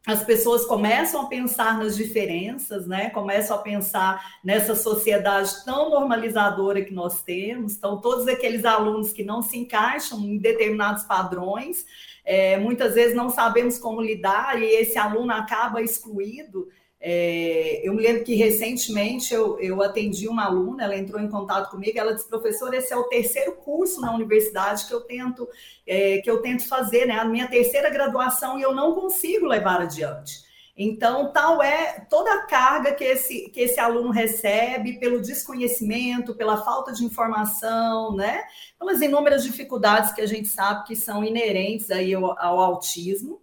[0.07, 3.11] as pessoas começam a pensar nas diferenças, né?
[3.11, 7.77] Começam a pensar nessa sociedade tão normalizadora que nós temos.
[7.77, 11.87] Então, todos aqueles alunos que não se encaixam em determinados padrões,
[12.25, 16.69] é, muitas vezes não sabemos como lidar e esse aluno acaba excluído.
[17.05, 21.69] É, eu me lembro que recentemente eu, eu atendi uma aluna, ela entrou em contato
[21.69, 25.49] comigo, ela disse, professor, esse é o terceiro curso na universidade que eu tento,
[25.85, 27.19] é, que eu tento fazer, né?
[27.19, 30.53] A minha terceira graduação e eu não consigo levar adiante.
[30.77, 36.65] Então, tal é toda a carga que esse, que esse aluno recebe pelo desconhecimento, pela
[36.65, 38.45] falta de informação, né?
[38.79, 43.42] Pelas inúmeras dificuldades que a gente sabe que são inerentes aí ao, ao autismo.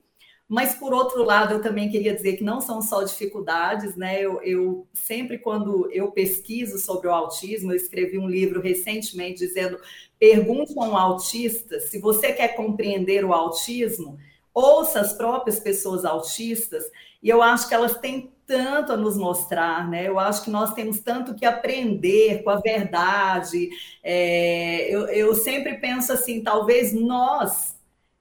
[0.50, 4.20] Mas, por outro lado, eu também queria dizer que não são só dificuldades, né?
[4.20, 9.80] Eu, eu, sempre, quando eu pesquiso sobre o autismo, eu escrevi um livro recentemente dizendo:
[10.18, 14.18] pergunte a um autista se você quer compreender o autismo,
[14.52, 16.84] ouça as próprias pessoas autistas
[17.22, 20.08] e eu acho que elas têm tanto a nos mostrar, né?
[20.08, 23.70] Eu acho que nós temos tanto que aprender com a verdade.
[24.04, 27.79] É, eu, eu sempre penso assim, talvez nós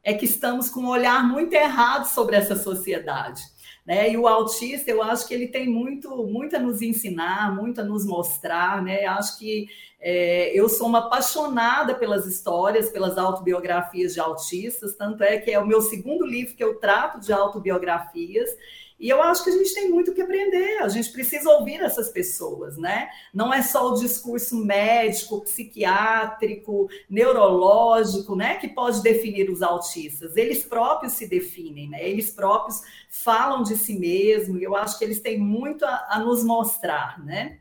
[0.09, 3.43] é que estamos com um olhar muito errado sobre essa sociedade.
[3.85, 4.11] Né?
[4.11, 7.85] E o autista, eu acho que ele tem muito, muito a nos ensinar, muito a
[7.85, 9.05] nos mostrar, né?
[9.05, 9.67] Acho que
[10.01, 15.59] é, eu sou uma apaixonada pelas histórias, pelas autobiografias de autistas, tanto é que é
[15.59, 18.49] o meu segundo livro que eu trato de autobiografias.
[18.99, 22.09] E eu acho que a gente tem muito que aprender, a gente precisa ouvir essas
[22.11, 23.09] pessoas, né?
[23.33, 30.37] Não é só o discurso médico, psiquiátrico, neurológico, né, que pode definir os autistas.
[30.37, 32.09] Eles próprios se definem, né?
[32.09, 36.19] Eles próprios falam de si mesmos, e eu acho que eles têm muito a, a
[36.19, 37.59] nos mostrar, né?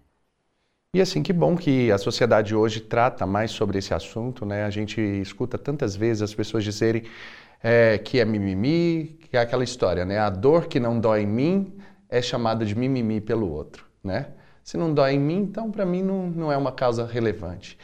[0.95, 4.63] E assim, que bom que a sociedade hoje trata mais sobre esse assunto, né?
[4.63, 7.03] A gente escuta tantas vezes as pessoas dizerem
[7.61, 10.19] é, que é mimimi, que é aquela história, né?
[10.19, 11.73] A dor que não dói em mim
[12.09, 14.27] é chamada de mimimi pelo outro, né?
[14.63, 17.77] Se não dói em mim, então para mim não, não é uma causa relevante.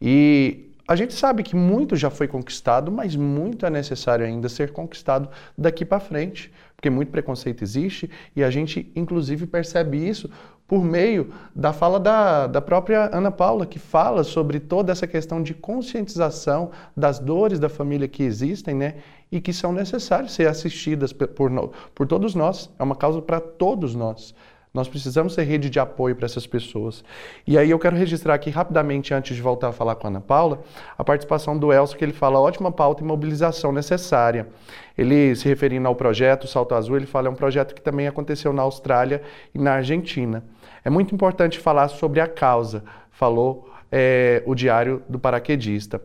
[0.00, 4.72] E a gente sabe que muito já foi conquistado, mas muito é necessário ainda ser
[4.72, 10.28] conquistado daqui para frente, porque muito preconceito existe e a gente, inclusive, percebe isso
[10.66, 15.42] por meio da fala da, da própria Ana Paula, que fala sobre toda essa questão
[15.42, 18.94] de conscientização das dores da família que existem, né?
[19.30, 21.50] E que são necessárias ser assistidas por,
[21.94, 22.70] por todos nós.
[22.78, 24.34] É uma causa para todos nós.
[24.72, 27.02] Nós precisamos ser rede de apoio para essas pessoas.
[27.44, 30.20] E aí eu quero registrar aqui rapidamente, antes de voltar a falar com a Ana
[30.20, 30.62] Paula,
[30.96, 34.48] a participação do Elcio, que ele fala ótima pauta e mobilização necessária.
[34.96, 38.52] Ele, se referindo ao projeto Salto Azul, ele fala é um projeto que também aconteceu
[38.52, 40.44] na Austrália e na Argentina.
[40.84, 46.00] É muito importante falar sobre a causa, falou é, o Diário do Paraquedista.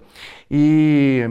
[0.49, 1.29] E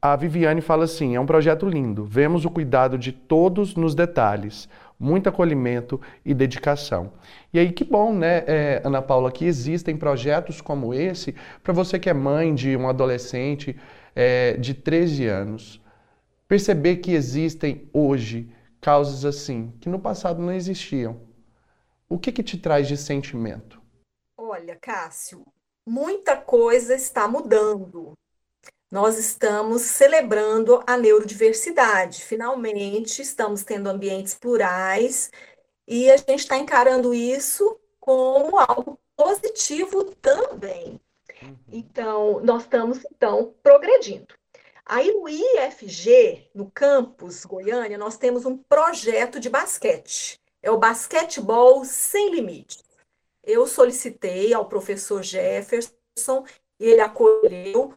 [0.00, 4.68] a Viviane fala assim: é um projeto lindo, vemos o cuidado de todos nos detalhes.
[5.00, 7.12] muito acolhimento e dedicação.
[7.52, 12.00] E aí que bom, né, é, Ana Paula, que existem projetos como esse para você
[12.00, 13.76] que é mãe de um adolescente
[14.16, 15.80] é, de 13 anos.
[16.48, 21.20] Perceber que existem hoje causas assim, que no passado não existiam.
[22.08, 23.80] O que que te traz de sentimento?
[24.36, 25.44] Olha, Cássio,
[25.86, 28.14] muita coisa está mudando.
[28.90, 32.24] Nós estamos celebrando a neurodiversidade.
[32.24, 35.30] Finalmente, estamos tendo ambientes plurais
[35.86, 40.98] e a gente está encarando isso como algo positivo também.
[41.42, 41.56] Uhum.
[41.70, 44.34] Então, nós estamos então progredindo.
[44.86, 50.40] Aí no IFG, no campus Goiânia, nós temos um projeto de basquete.
[50.62, 52.82] É o Basquetebol Sem Limite.
[53.44, 56.44] Eu solicitei ao professor Jefferson
[56.80, 57.94] e ele acolheu.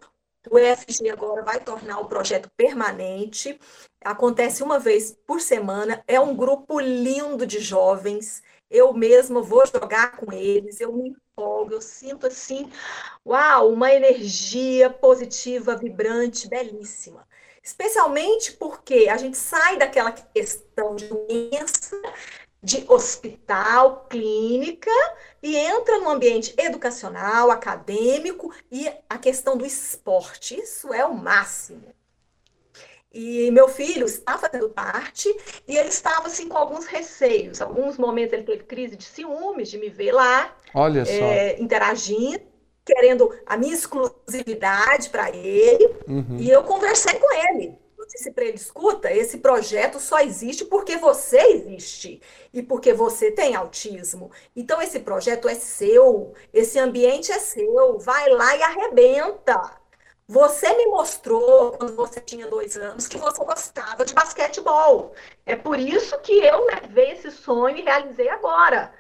[0.50, 3.60] O IFG agora vai tornar o projeto permanente.
[4.04, 6.04] Acontece uma vez por semana.
[6.08, 8.42] É um grupo lindo de jovens.
[8.70, 10.82] Eu mesma vou jogar com eles.
[10.82, 12.72] Eu me folga, eu sinto assim,
[13.26, 17.28] uau, uma energia positiva, vibrante, belíssima.
[17.64, 21.96] Especialmente porque a gente sai daquela questão de doença,
[22.64, 24.91] de hospital, clínica,
[25.41, 30.59] e entra no ambiente educacional, acadêmico e a questão do esporte.
[30.59, 31.84] Isso é o máximo.
[33.14, 35.28] E meu filho está fazendo parte
[35.68, 37.62] e ele estava assim com alguns receios.
[37.62, 41.12] Alguns momentos ele teve crise de ciúmes de me ver lá, Olha só.
[41.12, 42.41] É, interagindo,
[42.86, 45.93] querendo a minha exclusividade para ele.
[46.07, 46.38] Uhum.
[46.39, 47.80] E eu conversei com ele.
[48.12, 52.22] Disse para ele: escuta, esse projeto só existe porque você existe
[52.53, 54.32] e porque você tem autismo.
[54.55, 57.97] Então esse projeto é seu, esse ambiente é seu.
[57.99, 59.80] Vai lá e arrebenta.
[60.28, 65.14] Você me mostrou, quando você tinha dois anos, que você gostava de basquetebol.
[65.45, 68.93] É por isso que eu levei esse sonho e realizei agora.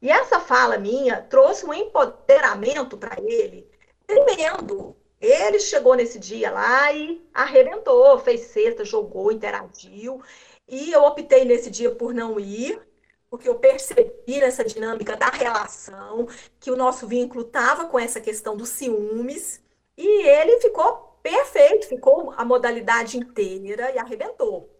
[0.00, 3.68] E essa fala minha trouxe um empoderamento para ele
[4.06, 4.96] tremendo.
[5.20, 10.22] Ele chegou nesse dia lá e arrebentou, fez cesta, jogou, interagiu.
[10.68, 12.80] E eu optei nesse dia por não ir,
[13.28, 16.28] porque eu percebi nessa dinâmica da relação
[16.60, 19.60] que o nosso vínculo estava com essa questão dos ciúmes.
[19.96, 24.70] E ele ficou perfeito, ficou a modalidade inteira e arrebentou.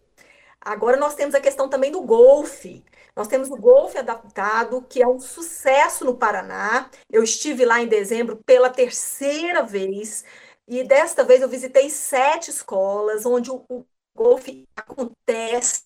[0.61, 2.83] Agora nós temos a questão também do golfe.
[3.19, 6.89] Nós temos o golfe adaptado, que é um sucesso no Paraná.
[7.11, 10.23] Eu estive lá em dezembro pela terceira vez,
[10.65, 15.83] e desta vez eu visitei sete escolas onde o, o golfe acontece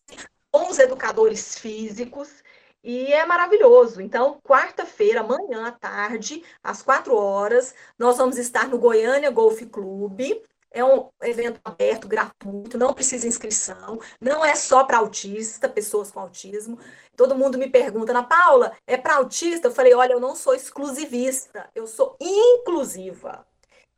[0.52, 2.44] com os educadores físicos.
[2.84, 4.00] E é maravilhoso.
[4.00, 10.40] Então, quarta-feira, amanhã à tarde, às quatro horas, nós vamos estar no Goiânia Golf Clube.
[10.74, 16.20] É um evento aberto, gratuito, não precisa inscrição, não é só para autista, pessoas com
[16.20, 16.80] autismo.
[17.16, 19.68] Todo mundo me pergunta, Ana Paula, é para autista?
[19.68, 23.46] Eu falei, olha, eu não sou exclusivista, eu sou inclusiva.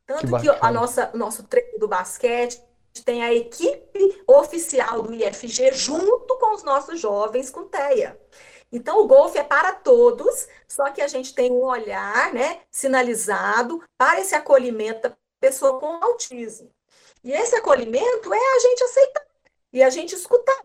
[0.06, 2.62] Tanto que, que a nossa, nosso treino do basquete
[3.04, 8.20] tem a equipe oficial do IFG junto com os nossos jovens com TEA.
[8.70, 13.82] Então, o golfe é para todos, só que a gente tem um olhar né, sinalizado
[13.96, 16.70] para esse acolhimento pessoa com autismo.
[17.24, 19.26] E esse acolhimento é a gente aceitar
[19.72, 20.62] e a gente escutar.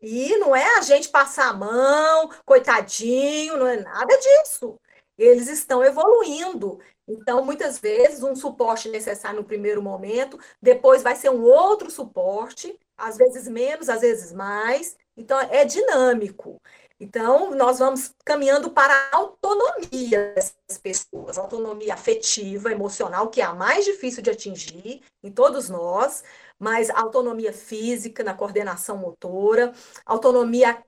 [0.00, 4.78] E não é a gente passar a mão, coitadinho, não é nada disso.
[5.18, 6.80] Eles estão evoluindo.
[7.06, 12.78] Então, muitas vezes, um suporte necessário no primeiro momento, depois vai ser um outro suporte,
[12.96, 14.96] às vezes menos, às vezes mais.
[15.16, 16.58] Então, é dinâmico.
[17.00, 23.54] Então, nós vamos caminhando para a autonomia dessas pessoas, autonomia afetiva, emocional, que é a
[23.54, 26.22] mais difícil de atingir em todos nós,
[26.58, 29.72] mas autonomia física, na coordenação motora,
[30.04, 30.84] autonomia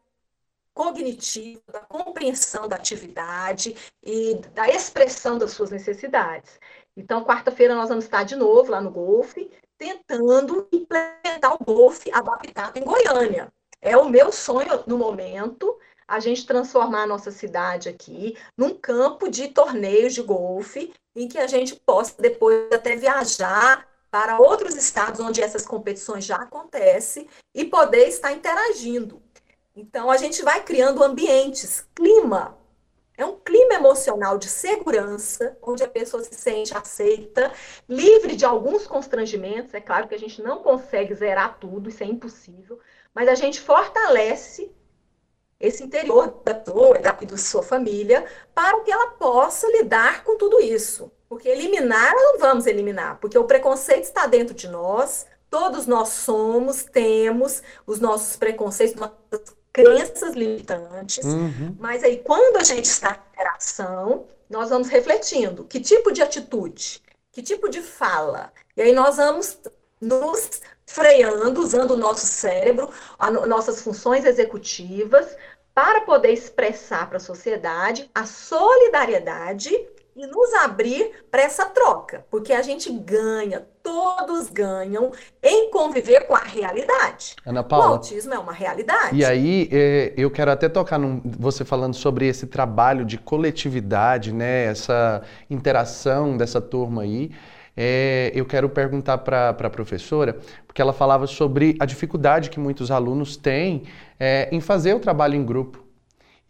[0.74, 6.60] cognitiva, da compreensão da atividade e da expressão das suas necessidades.
[6.94, 12.76] Então, quarta-feira nós vamos estar de novo lá no Golfe, tentando implementar o Golfe adaptado
[12.76, 13.50] em Goiânia.
[13.80, 15.76] É o meu sonho no momento,
[16.12, 21.38] a gente transformar a nossa cidade aqui num campo de torneios de golfe, em que
[21.38, 27.64] a gente possa depois até viajar para outros estados onde essas competições já acontecem e
[27.64, 29.22] poder estar interagindo.
[29.74, 32.58] Então, a gente vai criando ambientes, clima.
[33.16, 37.50] É um clima emocional de segurança, onde a pessoa se sente aceita,
[37.88, 39.72] livre de alguns constrangimentos.
[39.72, 42.78] É claro que a gente não consegue zerar tudo, isso é impossível,
[43.14, 44.70] mas a gente fortalece
[45.62, 50.60] esse interior da pessoa e da sua família para que ela possa lidar com tudo
[50.60, 51.10] isso.
[51.28, 56.82] Porque eliminar, não vamos eliminar, porque o preconceito está dentro de nós, todos nós somos,
[56.82, 61.74] temos os nossos preconceitos, nossas crenças limitantes, uhum.
[61.78, 67.00] mas aí quando a gente está em interação, nós vamos refletindo que tipo de atitude,
[67.30, 69.58] que tipo de fala, e aí nós vamos
[69.98, 75.26] nos freando, usando o nosso cérebro, a, nossas funções executivas,
[75.74, 79.70] para poder expressar para a sociedade a solidariedade
[80.14, 85.10] e nos abrir para essa troca, porque a gente ganha, todos ganham
[85.42, 87.34] em conviver com a realidade.
[87.46, 89.16] Ana Paula, o autismo é uma realidade.
[89.16, 94.32] E aí, é, eu quero até tocar num, você falando sobre esse trabalho de coletividade,
[94.32, 97.30] né, essa interação dessa turma aí.
[97.76, 102.90] É, eu quero perguntar para a professora, porque ela falava sobre a dificuldade que muitos
[102.90, 103.84] alunos têm
[104.20, 105.82] é, em fazer o trabalho em grupo.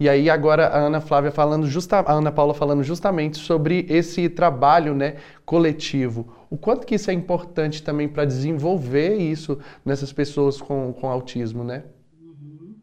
[0.00, 4.28] E aí agora a Ana Flávia falando justa, a Ana Paula falando justamente sobre esse
[4.28, 6.34] trabalho, né, coletivo.
[6.50, 11.62] O quanto que isso é importante também para desenvolver isso nessas pessoas com, com autismo,
[11.62, 11.84] né?
[12.20, 12.74] Uhum.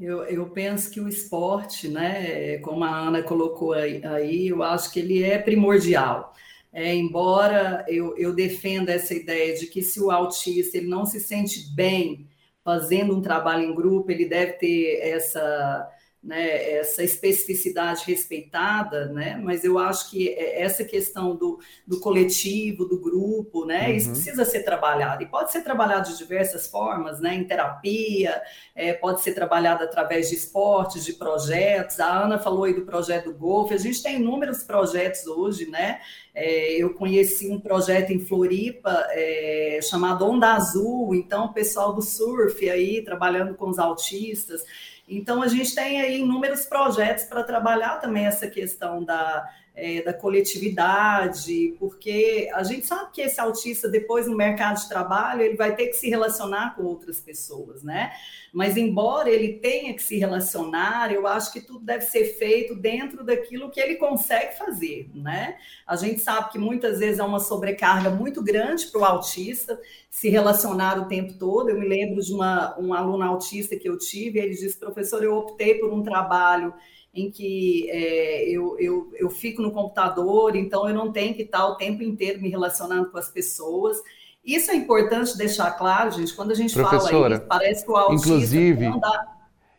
[0.00, 5.00] Eu, eu, penso que o esporte, né, como a Ana colocou aí eu acho que
[5.00, 6.32] ele é primordial.
[6.74, 11.20] É, embora eu, eu defenda essa ideia de que se o autista ele não se
[11.20, 12.28] sente bem
[12.64, 15.88] fazendo um trabalho em grupo, ele deve ter essa
[16.24, 22.86] né, essa especificidade respeitada, né, mas eu acho que é, essa questão do, do coletivo,
[22.86, 23.96] do grupo, né, uhum.
[23.96, 25.22] isso precisa ser trabalhado.
[25.22, 28.40] E pode ser trabalhado de diversas formas, né, em terapia,
[28.74, 32.00] é, pode ser trabalhado através de esportes, de projetos.
[32.00, 36.00] A Ana falou aí do projeto do golfe, a gente tem inúmeros projetos hoje, né,
[36.34, 42.02] é, eu conheci um projeto em Floripa é, chamado Onda Azul, então o pessoal do
[42.02, 44.62] surf aí, trabalhando com os autistas,
[45.08, 50.12] então, a gente tem aí inúmeros projetos para trabalhar também essa questão da, é, da
[50.12, 55.74] coletividade, porque a gente sabe que esse autista, depois no mercado de trabalho, ele vai
[55.74, 58.12] ter que se relacionar com outras pessoas, né?
[58.52, 63.24] Mas, embora ele tenha que se relacionar, eu acho que tudo deve ser feito dentro
[63.24, 65.56] daquilo que ele consegue fazer, né?
[65.84, 70.28] A gente sabe que muitas vezes é uma sobrecarga muito grande para o autista se
[70.28, 71.68] relacionar o tempo todo.
[71.68, 75.34] Eu me lembro de uma, um aluno autista que eu tive, ele disse, professor, eu
[75.34, 76.72] optei por um trabalho
[77.14, 81.66] em que é, eu, eu, eu fico no computador, então eu não tenho que estar
[81.66, 83.96] o tempo inteiro me relacionando com as pessoas.
[84.44, 88.28] Isso é importante deixar claro, gente, quando a gente fala isso, parece que o autista
[88.28, 89.34] inclusive, não dá...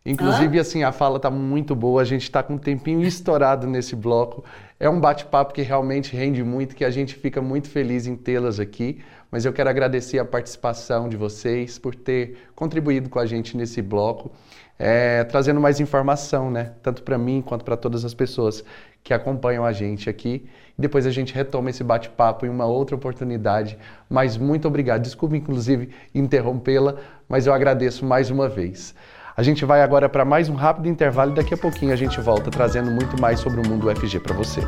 [0.05, 0.61] Inclusive, Hã?
[0.61, 4.43] assim, a fala está muito boa, a gente está com um tempinho estourado nesse bloco.
[4.79, 8.59] É um bate-papo que realmente rende muito, que a gente fica muito feliz em tê-las
[8.59, 9.03] aqui.
[9.35, 13.81] Mas eu quero agradecer a participação de vocês por ter contribuído com a gente nesse
[13.81, 14.31] bloco
[14.79, 16.71] é, trazendo mais informação, né?
[16.81, 18.63] Tanto para mim quanto para todas as pessoas
[19.03, 20.47] que acompanham a gente aqui.
[20.79, 23.77] Depois a gente retoma esse bate-papo em uma outra oportunidade.
[24.09, 25.01] Mas muito obrigado.
[25.01, 26.95] Desculpe, inclusive, interrompê-la,
[27.27, 28.95] mas eu agradeço mais uma vez.
[29.35, 32.21] A gente vai agora para mais um rápido intervalo e daqui a pouquinho a gente
[32.21, 34.61] volta trazendo muito mais sobre o mundo UFG para você.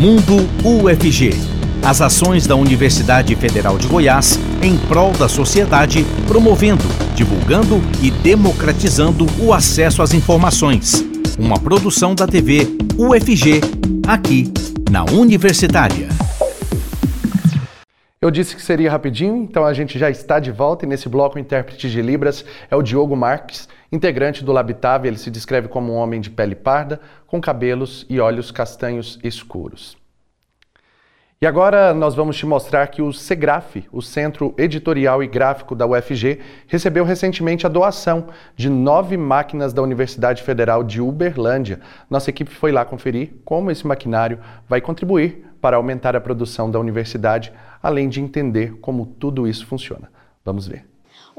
[0.00, 7.80] Mundo UFG as ações da Universidade Federal de Goiás em prol da sociedade, promovendo, divulgando
[8.00, 11.04] e democratizando o acesso às informações.
[11.38, 13.60] Uma produção da TV UFG,
[14.06, 14.52] aqui
[14.90, 16.08] na Universitária.
[18.20, 21.36] Eu disse que seria rapidinho, então a gente já está de volta e nesse bloco
[21.36, 25.08] o intérprete de Libras é o Diogo Marques, integrante do Labitave.
[25.08, 30.00] Ele se descreve como um homem de pele parda, com cabelos e olhos castanhos escuros.
[31.42, 35.84] E agora nós vamos te mostrar que o CEGRAF, o Centro Editorial e Gráfico da
[35.84, 36.38] UFG,
[36.68, 41.80] recebeu recentemente a doação de nove máquinas da Universidade Federal de Uberlândia.
[42.08, 44.38] Nossa equipe foi lá conferir como esse maquinário
[44.68, 50.12] vai contribuir para aumentar a produção da universidade, além de entender como tudo isso funciona.
[50.44, 50.91] Vamos ver.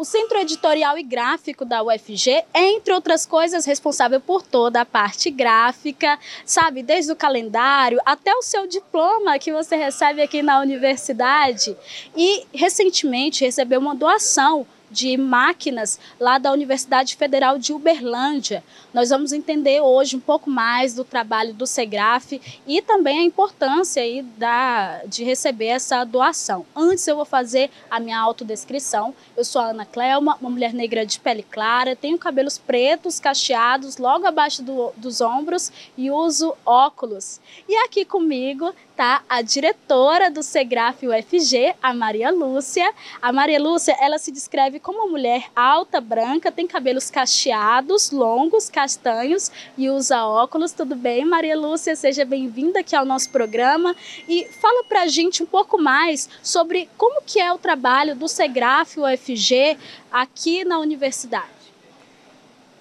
[0.04, 4.86] O Centro Editorial e Gráfico da UFG é, entre outras coisas, responsável por toda a
[4.86, 6.84] parte gráfica, sabe?
[6.84, 11.74] Desde o calendário até o seu diploma que você recebe aqui na universidade.
[12.18, 18.64] E recentemente recebeu uma doação de máquinas lá da Universidade Federal de Uberlândia.
[18.94, 24.04] Nós vamos entender hoje um pouco mais do trabalho do SEGRAF e também a importância
[24.04, 26.64] aí da, de receber essa doação.
[26.76, 29.16] Antes eu vou fazer a minha autodescrição.
[29.36, 33.98] Eu sou a Ana Clelma, uma mulher negra de pele clara, tenho cabelos pretos, cacheados,
[33.98, 37.42] logo abaixo do, dos ombros e uso óculos.
[37.68, 42.92] E aqui comigo tá a diretora do SEGRAF UFG, a Maria Lúcia.
[43.22, 48.70] A Maria Lúcia, ela se descreve como uma mulher alta, branca, tem cabelos cacheados, longos,
[48.70, 50.72] castanhos e usa óculos.
[50.72, 51.96] Tudo bem, Maria Lúcia?
[51.96, 53.96] Seja bem-vinda aqui ao nosso programa
[54.28, 59.00] e fala pra gente um pouco mais sobre como que é o trabalho do SEGRAF
[59.00, 59.78] UFG
[60.12, 61.48] aqui na universidade.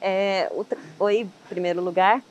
[0.01, 0.67] É, o,
[0.99, 2.23] oi, em primeiro lugar.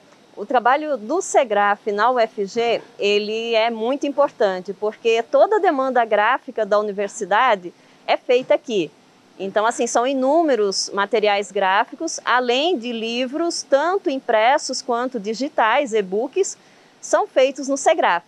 [0.41, 6.65] O trabalho do SEGRAF na UFG, ele é muito importante, porque toda a demanda gráfica
[6.65, 7.71] da universidade
[8.07, 8.89] é feita aqui.
[9.37, 16.57] Então, assim, são inúmeros materiais gráficos, além de livros, tanto impressos quanto digitais, e-books,
[16.99, 18.25] são feitos no SEGRAF.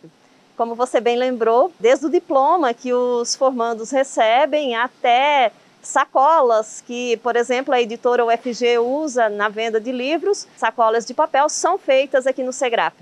[0.55, 5.51] Como você bem lembrou, desde o diploma que os formandos recebem até
[5.83, 11.49] Sacolas que, por exemplo, a editora UFG usa na venda de livros, sacolas de papel,
[11.49, 12.95] são feitas aqui no Segrap.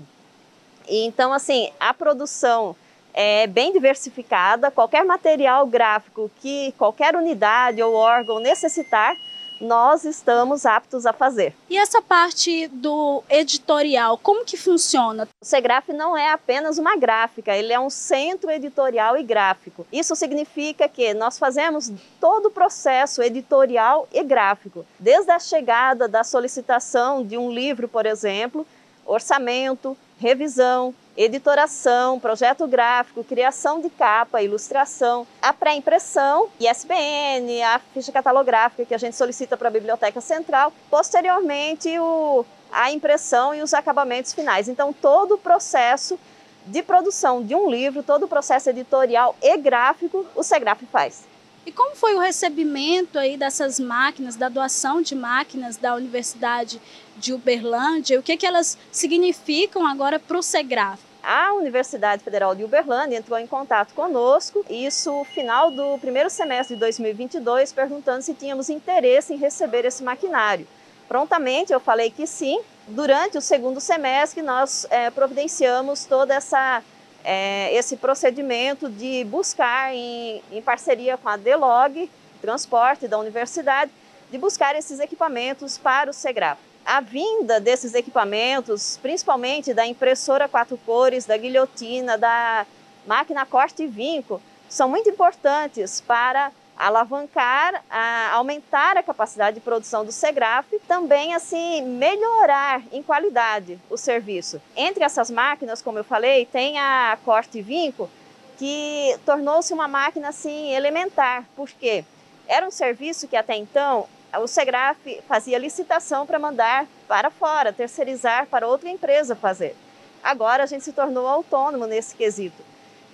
[0.88, 2.74] Então, assim, a produção
[3.14, 9.14] é bem diversificada, qualquer material gráfico que qualquer unidade ou órgão necessitar,
[9.62, 11.54] nós estamos aptos a fazer.
[11.70, 15.28] E essa parte do editorial, como que funciona?
[15.40, 19.86] O Segraf não é apenas uma gráfica, ele é um centro editorial e gráfico.
[19.92, 26.24] Isso significa que nós fazemos todo o processo editorial e gráfico, desde a chegada da
[26.24, 28.66] solicitação de um livro, por exemplo,
[29.06, 38.84] orçamento, revisão, editoração, projeto gráfico, criação de capa, ilustração, a pré-impressão, ISBN, a ficha catalográfica
[38.84, 44.32] que a gente solicita para a Biblioteca Central, posteriormente o, a impressão e os acabamentos
[44.32, 44.68] finais.
[44.68, 46.18] Então, todo o processo
[46.66, 51.24] de produção de um livro, todo o processo editorial e gráfico, o SEGRAF faz.
[51.64, 56.80] E como foi o recebimento aí dessas máquinas, da doação de máquinas da Universidade
[57.16, 58.18] de Uberlândia?
[58.18, 61.00] O que, que elas significam agora para o SEGRAF?
[61.22, 66.80] A Universidade Federal de Uberlândia entrou em contato conosco, isso final do primeiro semestre de
[66.80, 70.66] 2022, perguntando se tínhamos interesse em receber esse maquinário.
[71.06, 72.60] Prontamente eu falei que sim.
[72.88, 76.82] Durante o segundo semestre, nós é, providenciamos toda essa
[77.24, 82.10] é, esse procedimento de buscar, em, em parceria com a DELOG,
[82.40, 83.92] transporte da universidade,
[84.30, 86.71] de buscar esses equipamentos para o SEGRAF.
[86.84, 92.66] A vinda desses equipamentos, principalmente da impressora quatro cores, da guilhotina, da
[93.06, 100.04] máquina corte e vinco, são muito importantes para alavancar, a, aumentar a capacidade de produção
[100.04, 104.60] do SEGRAF, também assim melhorar em qualidade o serviço.
[104.76, 108.10] Entre essas máquinas, como eu falei, tem a corte vinco,
[108.58, 112.04] que tornou-se uma máquina assim elementar, porque
[112.48, 114.06] era um serviço que até então
[114.38, 119.76] o SEGRAF fazia licitação para mandar para fora, terceirizar para outra empresa fazer.
[120.22, 122.62] Agora a gente se tornou autônomo nesse quesito.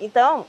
[0.00, 0.46] Então,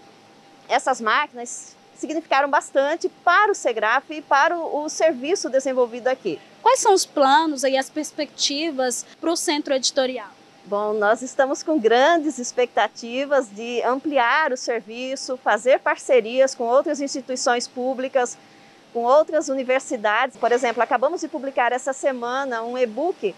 [0.67, 6.39] essas máquinas significaram bastante para o SEGRAF e para o, o serviço desenvolvido aqui.
[6.61, 10.29] Quais são os planos e as perspectivas para o centro editorial?
[10.65, 17.67] Bom, nós estamos com grandes expectativas de ampliar o serviço, fazer parcerias com outras instituições
[17.67, 18.37] públicas,
[18.93, 20.37] com outras universidades.
[20.37, 23.35] Por exemplo, acabamos de publicar essa semana um e-book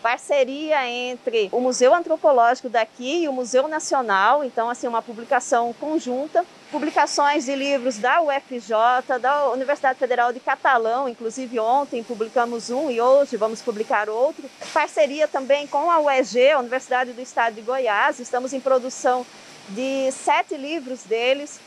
[0.00, 6.44] parceria entre o Museu Antropológico daqui e o Museu Nacional, então assim uma publicação conjunta,
[6.70, 13.00] publicações de livros da UFJ, da Universidade Federal de Catalão, inclusive ontem publicamos um e
[13.00, 14.48] hoje vamos publicar outro.
[14.72, 19.26] Parceria também com a UEG, a Universidade do Estado de Goiás, estamos em produção
[19.68, 21.60] de sete livros deles.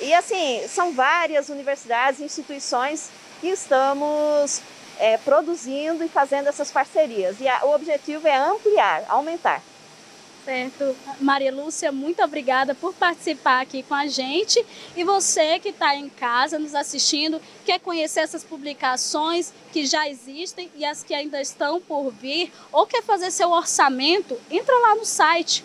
[0.00, 4.60] E assim, são várias universidades e instituições que estamos
[4.98, 7.40] é, produzindo e fazendo essas parcerias.
[7.40, 9.62] E a, o objetivo é ampliar, aumentar.
[10.44, 10.96] Certo.
[11.20, 14.64] Maria Lúcia, muito obrigada por participar aqui com a gente.
[14.96, 20.70] E você que está em casa nos assistindo, quer conhecer essas publicações que já existem
[20.74, 25.04] e as que ainda estão por vir, ou quer fazer seu orçamento, entra lá no
[25.04, 25.62] site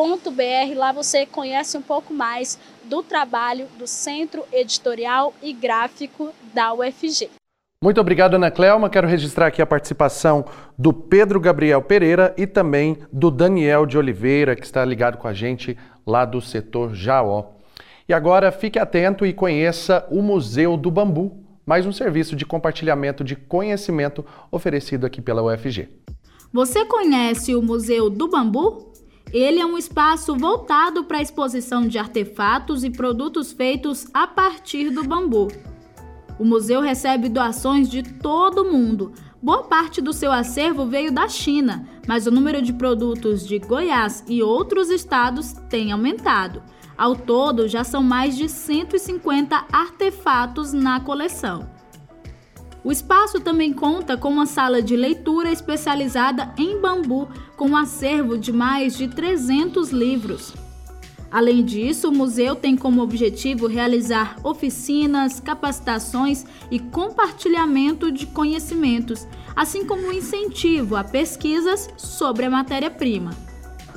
[0.00, 0.76] segraf.fg.br.
[0.76, 7.28] Lá você conhece um pouco mais do trabalho do Centro Editorial e Gráfico da UFG.
[7.82, 8.90] Muito obrigado, Ana Clelma.
[8.90, 10.44] Quero registrar aqui a participação
[10.76, 15.32] do Pedro Gabriel Pereira e também do Daniel de Oliveira, que está ligado com a
[15.32, 15.76] gente
[16.06, 17.52] lá do setor Jaó.
[18.06, 23.24] E agora fique atento e conheça o Museu do Bambu, mais um serviço de compartilhamento
[23.24, 25.88] de conhecimento oferecido aqui pela UFG.
[26.52, 28.89] Você conhece o Museu do Bambu?
[29.32, 34.90] Ele é um espaço voltado para a exposição de artefatos e produtos feitos a partir
[34.90, 35.48] do bambu.
[36.38, 39.12] O museu recebe doações de todo o mundo.
[39.40, 44.24] Boa parte do seu acervo veio da China, mas o número de produtos de Goiás
[44.26, 46.62] e outros estados tem aumentado.
[46.98, 51.79] Ao todo, já são mais de 150 artefatos na coleção.
[52.82, 58.38] O espaço também conta com uma sala de leitura especializada em bambu, com um acervo
[58.38, 60.54] de mais de 300 livros.
[61.30, 69.84] Além disso, o museu tem como objetivo realizar oficinas, capacitações e compartilhamento de conhecimentos, assim
[69.84, 73.30] como incentivo a pesquisas sobre a matéria-prima.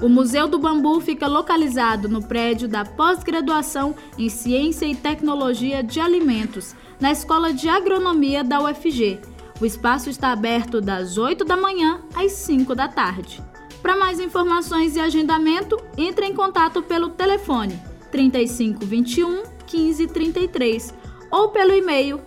[0.02, 6.00] O Museu do Bambu fica localizado no prédio da pós-graduação em Ciência e Tecnologia de
[6.00, 9.20] Alimentos, na Escola de Agronomia da UFG.
[9.60, 13.42] O espaço está aberto das 8 da manhã às 5 da tarde.
[13.82, 17.80] Para mais informações e agendamento, entre em contato pelo telefone
[18.12, 20.94] 3521 1533
[21.32, 22.22] ou pelo e-mail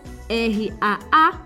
[0.81, 1.37] raa@ufg.br.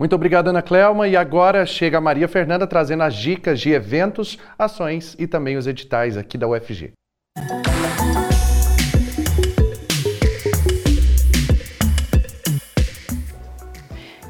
[0.00, 1.06] Muito obrigado, Ana Clelma.
[1.06, 5.66] E agora chega a Maria Fernanda trazendo as dicas de eventos, ações e também os
[5.66, 6.92] editais aqui da UFG.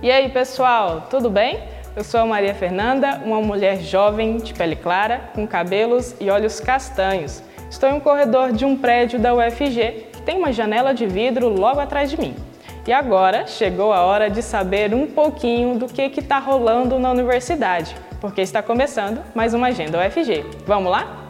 [0.02, 1.62] E aí, pessoal, tudo bem?
[1.94, 6.58] Eu sou a Maria Fernanda, uma mulher jovem, de pele clara, com cabelos e olhos
[6.58, 7.42] castanhos.
[7.68, 11.50] Estou em um corredor de um prédio da UFG que tem uma janela de vidro
[11.50, 12.34] logo atrás de mim.
[12.86, 17.94] E agora chegou a hora de saber um pouquinho do que está rolando na universidade,
[18.22, 20.46] porque está começando mais uma Agenda UFG.
[20.66, 21.28] Vamos lá?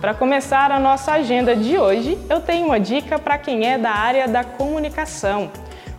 [0.00, 3.92] Para começar a nossa agenda de hoje, eu tenho uma dica para quem é da
[3.92, 5.52] área da comunicação.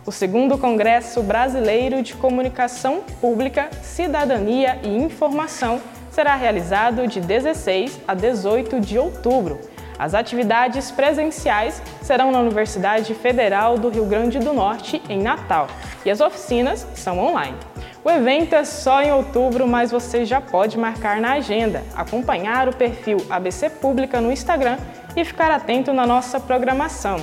[0.06, 5.80] O segundo Congresso Brasileiro de Comunicação Pública, Cidadania e Informação
[6.12, 9.58] será realizado de 16 a 18 de outubro.
[9.98, 15.66] As atividades presenciais serão na Universidade Federal do Rio Grande do Norte, em Natal,
[16.04, 17.56] e as oficinas são online.
[18.04, 22.76] O evento é só em outubro, mas você já pode marcar na agenda, acompanhar o
[22.76, 24.78] perfil ABC Pública no Instagram
[25.16, 27.20] e ficar atento na nossa programação.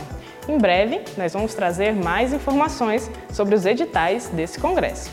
[0.47, 5.09] Em breve, nós vamos trazer mais informações sobre os editais desse congresso.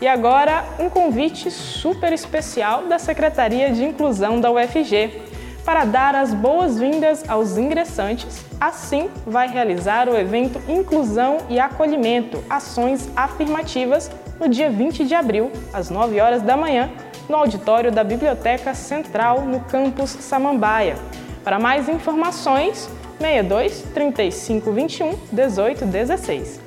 [0.00, 5.22] E agora, um convite super especial da Secretaria de Inclusão da UFG
[5.64, 8.44] para dar as boas-vindas aos ingressantes.
[8.60, 14.10] Assim, vai realizar o evento Inclusão e Acolhimento Ações Afirmativas
[14.40, 16.90] no dia 20 de abril, às 9 horas da manhã,
[17.28, 20.96] no auditório da Biblioteca Central, no campus Samambaia.
[21.44, 22.88] Para mais informações,
[23.18, 26.60] 62 35 21 18 16.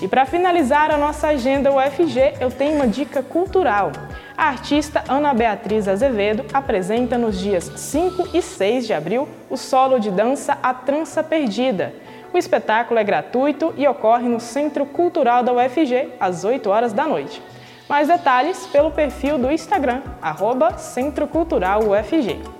[0.00, 3.92] E para finalizar a nossa agenda UFG, eu tenho uma dica cultural.
[4.36, 9.98] A artista Ana Beatriz Azevedo apresenta nos dias 5 e 6 de abril o solo
[9.98, 11.92] de dança A Trança Perdida.
[12.32, 17.06] O espetáculo é gratuito e ocorre no Centro Cultural da UFG, às 8 horas da
[17.06, 17.42] noite.
[17.88, 22.57] Mais detalhes pelo perfil do Instagram, arroba Centro Cultural UFG.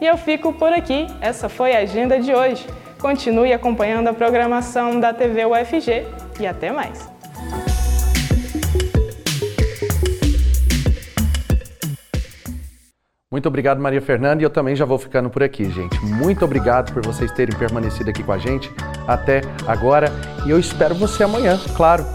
[0.00, 2.66] E eu fico por aqui, essa foi a agenda de hoje.
[2.98, 6.04] Continue acompanhando a programação da TV UFG
[6.38, 7.10] e até mais.
[13.30, 15.98] Muito obrigado, Maria Fernanda, e eu também já vou ficando por aqui, gente.
[16.04, 18.70] Muito obrigado por vocês terem permanecido aqui com a gente
[19.06, 20.10] até agora
[20.46, 22.06] e eu espero você amanhã, claro.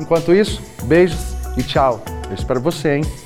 [0.00, 2.02] Enquanto isso, beijos e tchau.
[2.28, 3.25] Eu espero você, hein?